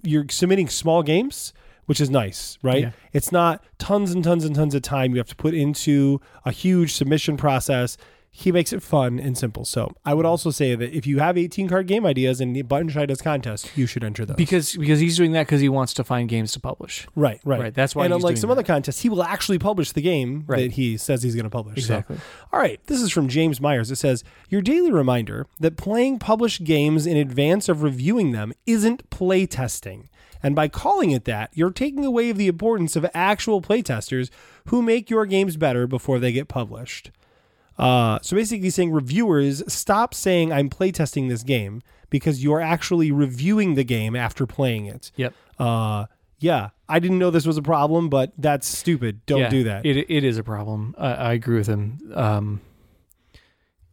[0.03, 1.53] you're submitting small games,
[1.89, 2.83] which is nice, right?
[2.83, 2.91] Yeah.
[3.13, 6.53] It's not tons and tons and tons of time you have to put into a
[6.53, 7.97] huge submission process.
[8.31, 9.65] He makes it fun and simple.
[9.65, 12.89] So I would also say that if you have 18 card game ideas and Button
[12.91, 14.37] Shy does contests, you should enter those.
[14.37, 17.07] because because he's doing that because he wants to find games to publish.
[17.17, 18.53] right, right, Right, that's why And unlike some that.
[18.53, 20.61] other contests, he will actually publish the game Right.
[20.65, 21.77] that he says he's going to publish.
[21.87, 22.19] So- Exactly.
[22.53, 23.91] all right, this is from James Myers.
[23.91, 29.09] It says, Your daily reminder that playing published games in advance of reviewing them isn't
[29.11, 30.11] play testing.
[30.43, 34.31] And by calling it that, you're taking away the importance of actual playtesters
[34.67, 37.11] who make your games better before they get published.
[37.77, 41.81] Uh, so basically, saying reviewers stop saying I'm playtesting this game
[42.11, 45.13] because you're actually reviewing the game after playing it.
[45.17, 45.35] Yep.
[45.59, 46.07] Uh,
[46.41, 49.25] yeah, I didn't know this was a problem, but that's stupid.
[49.27, 49.85] Don't Yeah, do that.
[49.87, 50.95] It it is a problem.
[50.99, 51.99] I, I agree with him.
[52.15, 52.61] Um,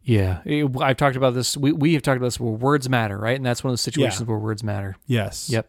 [0.02, 1.56] yeah, it- I've talked about this.
[1.56, 3.36] We we have talked about this where words matter, right?
[3.36, 4.26] And that's one of those situations Yeah.
[4.26, 4.96] where words matter.
[5.06, 5.48] yes.
[5.50, 5.68] Yep.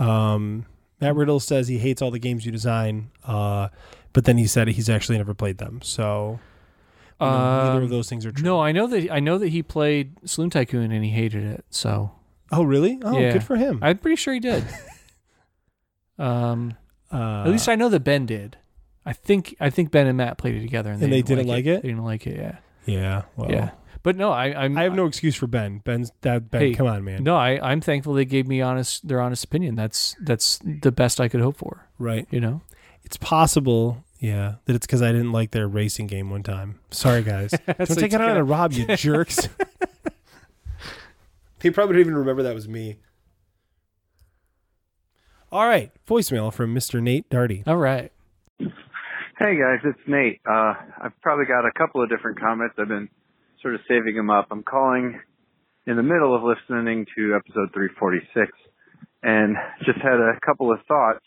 [0.00, 0.66] Um,
[1.00, 3.68] Matt Riddle says he hates all the games you design, uh,
[4.12, 5.80] but then he said he's actually never played them.
[5.82, 6.40] So
[7.20, 8.42] you know, neither Um, of those things are true.
[8.44, 11.64] No, I know that I know that he played Saloon Tycoon and he hated it.
[11.70, 12.12] So
[12.52, 12.98] Oh, really?
[13.04, 13.32] Oh, Yeah.
[13.34, 13.78] good for him.
[13.82, 14.64] I'm pretty sure he did.
[16.18, 16.74] um,
[17.12, 18.56] uh, at least I know that Ben did.
[19.06, 21.66] I think I think Ben and Matt played it together, and, And they didn't like
[21.66, 21.82] it?
[21.82, 22.36] They didn't like it.
[22.36, 23.22] Yeah, yeah.
[23.36, 23.70] Well, yeah.
[24.02, 25.78] But no, I I'm, I have no excuse for Ben.
[25.84, 26.60] Ben's that Ben.
[26.62, 27.22] Hey, come on, man.
[27.22, 29.74] No, I I'm thankful they gave me honest their honest opinion.
[29.74, 31.86] That's that's the best I could hope for.
[31.98, 32.26] Right.
[32.30, 32.62] You know.
[33.04, 34.04] It's possible.
[34.18, 36.78] Yeah, that it's because I didn't like their racing game one time.
[36.90, 37.50] Sorry, guys.
[37.66, 39.48] Don't So take it out gotta- on Rob, you jerks.
[41.60, 42.96] they probably don't even remember that was me.
[45.52, 47.02] All right, voicemail from Mr.
[47.02, 47.66] Nate Darty.
[47.66, 48.12] All right.
[49.38, 50.40] Hey guys, it's Nate.
[50.46, 52.74] Uh, I've probably got a couple of different comments.
[52.78, 53.08] I've been
[53.62, 54.48] sort of saving them up.
[54.50, 55.20] I'm calling
[55.86, 58.50] in the middle of listening to episode 346
[59.22, 61.24] and just had a couple of thoughts.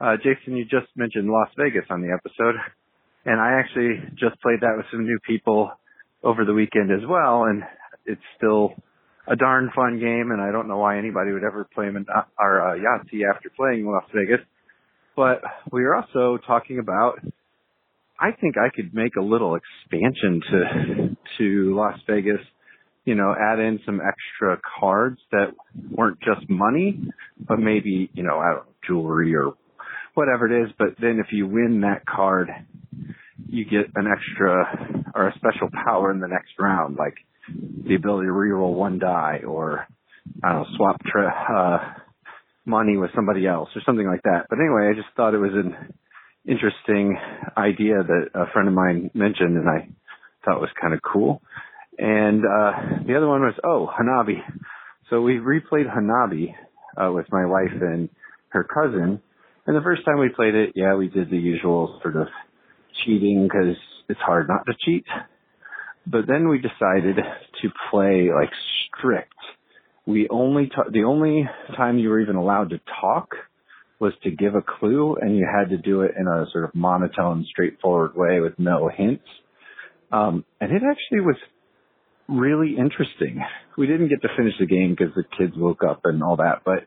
[0.00, 2.56] Uh, Jason, you just mentioned Las Vegas on the episode
[3.24, 5.70] and I actually just played that with some new people
[6.24, 7.62] over the weekend as well and
[8.06, 8.74] it's still
[9.30, 12.06] a darn fun game, and I don't know why anybody would ever play Mon-
[12.38, 14.44] or uh, Yahtzee after playing Las Vegas.
[15.16, 15.40] But
[15.70, 17.20] we were also talking about.
[18.20, 22.40] I think I could make a little expansion to to Las Vegas.
[23.06, 25.52] You know, add in some extra cards that
[25.90, 27.00] weren't just money,
[27.48, 29.54] but maybe you know, I don't know, jewelry or
[30.14, 30.72] whatever it is.
[30.78, 32.50] But then if you win that card,
[33.48, 37.14] you get an extra or a special power in the next round, like
[37.48, 39.86] the ability to reroll one die or
[40.44, 42.00] I don't know, swap tra- uh,
[42.66, 44.46] money with somebody else or something like that.
[44.50, 45.94] But anyway, I just thought it was an
[46.46, 47.18] interesting
[47.56, 49.88] idea that a friend of mine mentioned and I
[50.44, 51.42] thought was kind of cool.
[51.98, 54.40] And, uh, the other one was, oh, Hanabi.
[55.10, 56.54] So we replayed Hanabi,
[56.96, 58.08] uh, with my wife and
[58.50, 59.20] her cousin.
[59.66, 62.28] And the first time we played it, yeah, we did the usual sort of
[63.04, 63.76] cheating because
[64.08, 65.04] it's hard not to cheat.
[66.06, 68.50] But then we decided to play like
[68.86, 69.34] strict.
[70.06, 73.34] We only ta- the only time you were even allowed to talk
[74.00, 76.74] was to give a clue, and you had to do it in a sort of
[76.74, 79.24] monotone, straightforward way with no hints.
[80.10, 81.36] Um, and it actually was
[82.28, 83.42] really interesting.
[83.76, 86.62] We didn't get to finish the game because the kids woke up and all that,
[86.64, 86.86] but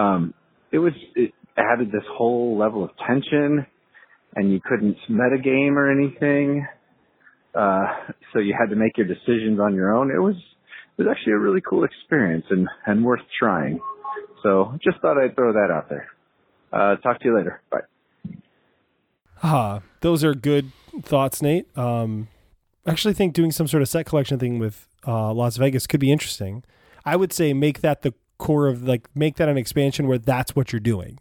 [0.00, 0.34] um,
[0.70, 3.66] it was it added this whole level of tension,
[4.34, 6.66] and you couldn't metagame or anything.
[7.54, 7.84] Uh,
[8.32, 10.10] so you had to make your decisions on your own.
[10.10, 13.80] It was it was actually a really cool experience and and worth trying.
[14.42, 16.08] So just thought I'd throw that out there.
[16.72, 17.60] Uh, talk to you later.
[17.70, 17.80] Bye.
[19.42, 21.66] Ah, those are good thoughts, Nate.
[21.76, 22.28] Um,
[22.86, 26.00] I actually think doing some sort of set collection thing with uh, Las Vegas could
[26.00, 26.62] be interesting.
[27.04, 30.56] I would say make that the core of like make that an expansion where that's
[30.56, 31.18] what you're doing.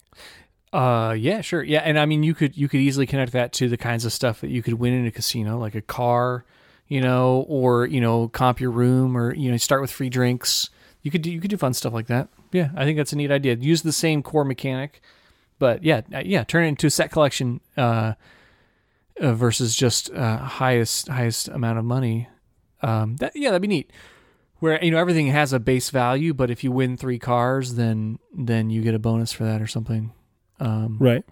[0.74, 3.68] Uh, yeah, sure, yeah, and I mean, you could you could easily connect that to
[3.68, 6.46] the kinds of stuff that you could win in a casino, like a car,
[6.88, 10.70] you know, or you know, comp your room, or you know, start with free drinks.
[11.02, 12.30] You could do you could do fun stuff like that.
[12.52, 13.56] Yeah, I think that's a neat idea.
[13.56, 15.02] Use the same core mechanic,
[15.62, 18.14] but yeah, uh, yeah, turn it into a set collection uh,
[19.22, 22.28] uh, versus just uh, highest highest amount of money.
[22.82, 23.92] Um, that yeah, that'd be neat.
[24.58, 28.18] Where you know everything has a base value, but if you win three cars, then
[28.34, 30.12] then you get a bonus for that or something.
[30.60, 31.24] Um, Right.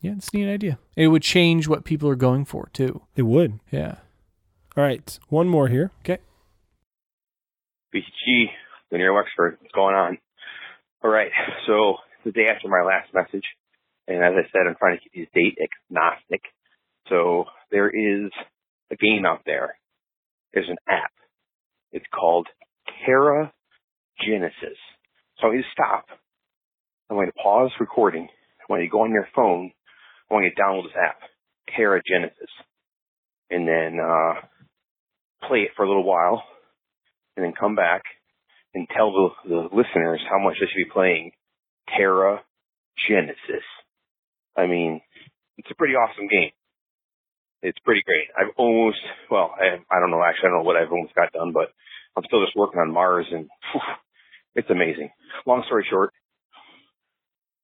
[0.00, 0.78] yeah, it's a neat idea.
[0.96, 3.02] It would change what people are going for too.
[3.16, 3.58] It would.
[3.72, 3.96] Yeah.
[4.76, 5.18] All right.
[5.28, 5.90] One more here.
[6.02, 6.18] Okay.
[7.94, 8.46] BTG,
[8.90, 10.18] Linear Wexford, what's going on?
[11.04, 11.30] All right,
[11.66, 13.44] so the day after my last message,
[14.08, 16.42] and as I said, I'm trying to keep these date agnostic.
[17.08, 18.30] So there is
[18.90, 19.76] a game out there.
[20.52, 21.12] There's an app.
[21.92, 22.48] It's called
[23.06, 23.52] Terra
[24.26, 24.78] Genesis.
[25.38, 26.06] So I want you to stop.
[27.10, 28.28] I want you to pause recording.
[28.60, 29.72] I want you to go on your phone.
[30.30, 31.18] I want you to download this app,
[31.76, 32.50] Terra Genesis,
[33.50, 34.34] and then uh,
[35.46, 36.42] play it for a little while
[37.36, 38.02] and then come back
[38.74, 41.32] and tell the, the listeners how much they should be playing
[41.96, 42.40] Terra
[43.08, 43.64] Genesis.
[44.56, 45.00] I mean,
[45.58, 46.50] it's a pretty awesome game.
[47.62, 48.26] It's pretty great.
[48.36, 48.98] I've almost,
[49.30, 51.70] well, I, I don't know, actually, I don't know what I've almost got done, but
[52.16, 53.80] I'm still just working on Mars and whew,
[54.56, 55.10] it's amazing.
[55.46, 56.12] Long story short,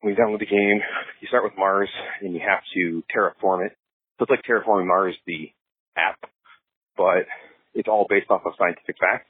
[0.01, 0.81] when you download the game,
[1.21, 1.91] you start with Mars
[2.23, 3.73] and you have to terraform it.
[4.19, 5.51] So it's like terraforming Mars, the
[5.97, 6.19] app,
[6.97, 7.27] but
[7.75, 9.27] it's all based off of scientific facts,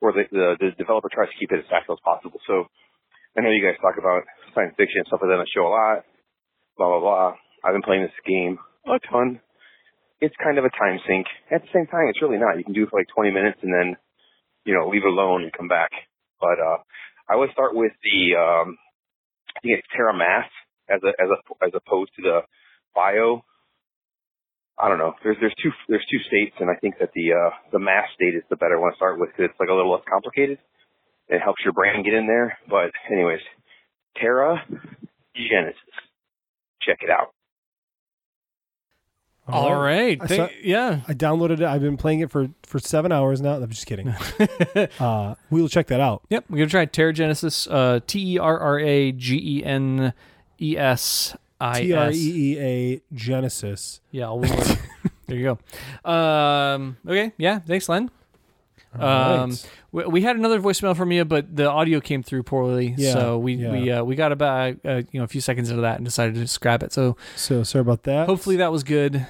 [0.00, 2.40] where the, the, the developer tries to keep it as factual as possible.
[2.46, 2.66] So
[3.36, 5.66] I know you guys talk about science fiction and stuff like that on the show
[5.66, 6.02] a lot,
[6.78, 7.34] blah, blah, blah.
[7.64, 9.40] I've been playing this game a ton.
[10.20, 11.26] It's kind of a time sink.
[11.50, 12.56] At the same time, it's really not.
[12.56, 13.96] You can do it for like 20 minutes and then,
[14.64, 15.90] you know, leave it alone and come back.
[16.40, 16.78] But, uh,
[17.28, 18.78] I would start with the, um,
[19.54, 20.48] I think it's Terra Mass
[20.88, 22.40] as a, as a, as opposed to the
[22.94, 23.42] bio
[24.78, 25.14] I don't know.
[25.24, 28.36] There's there's two there's two states, and I think that the uh, the mass state
[28.36, 30.58] is the better one to start with because it's like a little less complicated.
[31.26, 32.56] It helps your brain get in there.
[32.70, 33.42] But anyways,
[34.16, 34.62] Terra
[35.34, 35.94] Genesis,
[36.88, 37.28] check it out.
[39.50, 40.18] All right.
[40.20, 41.00] I Th- saw- yeah.
[41.08, 41.62] I downloaded it.
[41.62, 43.54] I've been playing it for for seven hours now.
[43.54, 44.08] I'm just kidding.
[45.00, 46.22] uh, we will check that out.
[46.28, 46.44] Yep.
[46.50, 47.66] We're gonna try Terra Genesis.
[47.66, 50.12] Uh, T E R R A G E N
[50.60, 52.16] E S I T R S.
[52.16, 54.00] E E A Genesis.
[54.10, 54.26] Yeah.
[54.26, 54.50] all one
[55.26, 55.56] there you
[56.04, 56.10] go.
[56.10, 57.32] Um, okay.
[57.38, 57.60] Yeah.
[57.60, 58.10] Thanks, Len.
[58.94, 59.70] Um, right.
[59.92, 63.38] we, we had another voicemail from you, but the audio came through poorly, Yeah, so
[63.38, 63.70] we yeah.
[63.72, 66.34] we uh, we got about uh, you know a few seconds into that and decided
[66.36, 66.92] to scrap it.
[66.92, 68.26] So So sorry about that.
[68.26, 69.26] hopefully that was good.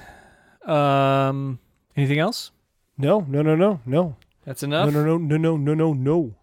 [0.65, 1.59] Um,
[1.97, 2.51] anything else?
[2.97, 4.93] no, no, no, no, no, That's no, enough.
[4.93, 6.35] no, no, no, no, no, no, no.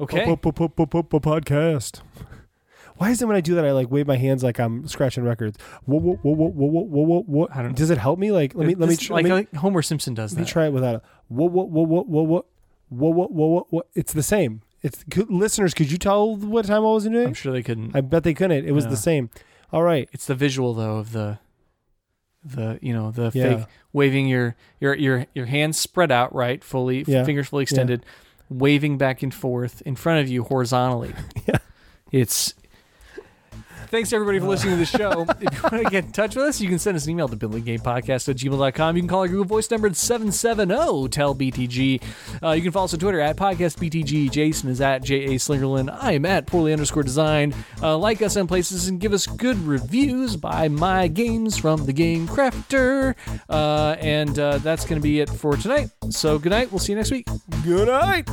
[0.00, 0.24] Okay.
[0.24, 0.50] Po- po-
[1.20, 2.00] Podcast.
[3.02, 5.24] Why is it when I do that I like wave my hands like I'm scratching
[5.24, 5.58] records?
[5.86, 7.50] What what what what what what what what?
[7.50, 7.74] I don't- know.
[7.74, 8.30] Does it help me?
[8.30, 10.44] Like let me let me try, like, let me, like Homer Simpson does let me
[10.44, 10.50] that.
[10.52, 12.44] try it without a what what what what what what
[12.90, 13.82] Whoa, whoa, whoa, whoa, whoa.
[13.96, 14.60] It's the same.
[14.82, 15.74] It's could, listeners.
[15.74, 17.26] Could you tell what time I was doing?
[17.26, 17.96] I'm sure they couldn't.
[17.96, 18.64] I bet they couldn't.
[18.66, 18.90] It was Yeah.
[18.90, 19.30] the same.
[19.72, 20.08] All right.
[20.12, 21.38] It's the visual though of the
[22.44, 23.56] the you know the Yeah.
[23.56, 27.24] fake waving your your your your hands spread out right fully Yeah.
[27.24, 28.04] fingers fully extended
[28.48, 31.14] waving back and forth in front of you horizontally
[31.48, 31.58] Yeah.
[32.10, 32.54] it's
[33.92, 35.20] Thanks everybody for listening to the show.
[35.42, 37.28] if you want to get in touch with us, you can send us an email
[37.28, 38.96] to buildinggamepodcast at gmail.com.
[38.96, 42.02] You can call our Google Voice number at 770-TELL-BTG.
[42.42, 44.30] Uh, you can follow us on Twitter at podcastbtg.
[44.30, 45.32] Jason is at J.A.
[45.32, 45.94] Slingerland.
[46.00, 47.54] I am at poorly underscore design.
[47.82, 50.38] Uh, like us on places and give us good reviews.
[50.38, 53.14] Buy my games from the Game Crafter.
[53.50, 55.90] Uh, and uh, that's going to be it for tonight.
[56.08, 56.72] So good night.
[56.72, 57.26] We'll see you next week.
[57.62, 58.26] Good night.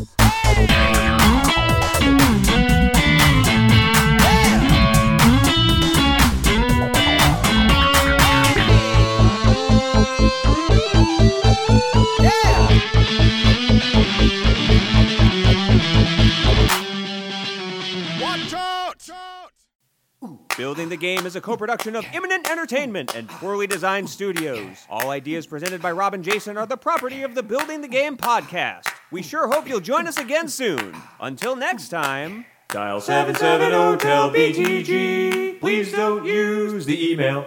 [20.60, 24.86] Building the Game is a co production of Imminent Entertainment and Poorly Designed Studios.
[24.90, 28.18] All ideas presented by Rob and Jason are the property of the Building the Game
[28.18, 28.84] podcast.
[29.10, 30.96] We sure hope you'll join us again soon.
[31.22, 35.62] Until next time, dial 770 tell BTG.
[35.62, 37.46] Please don't use the email.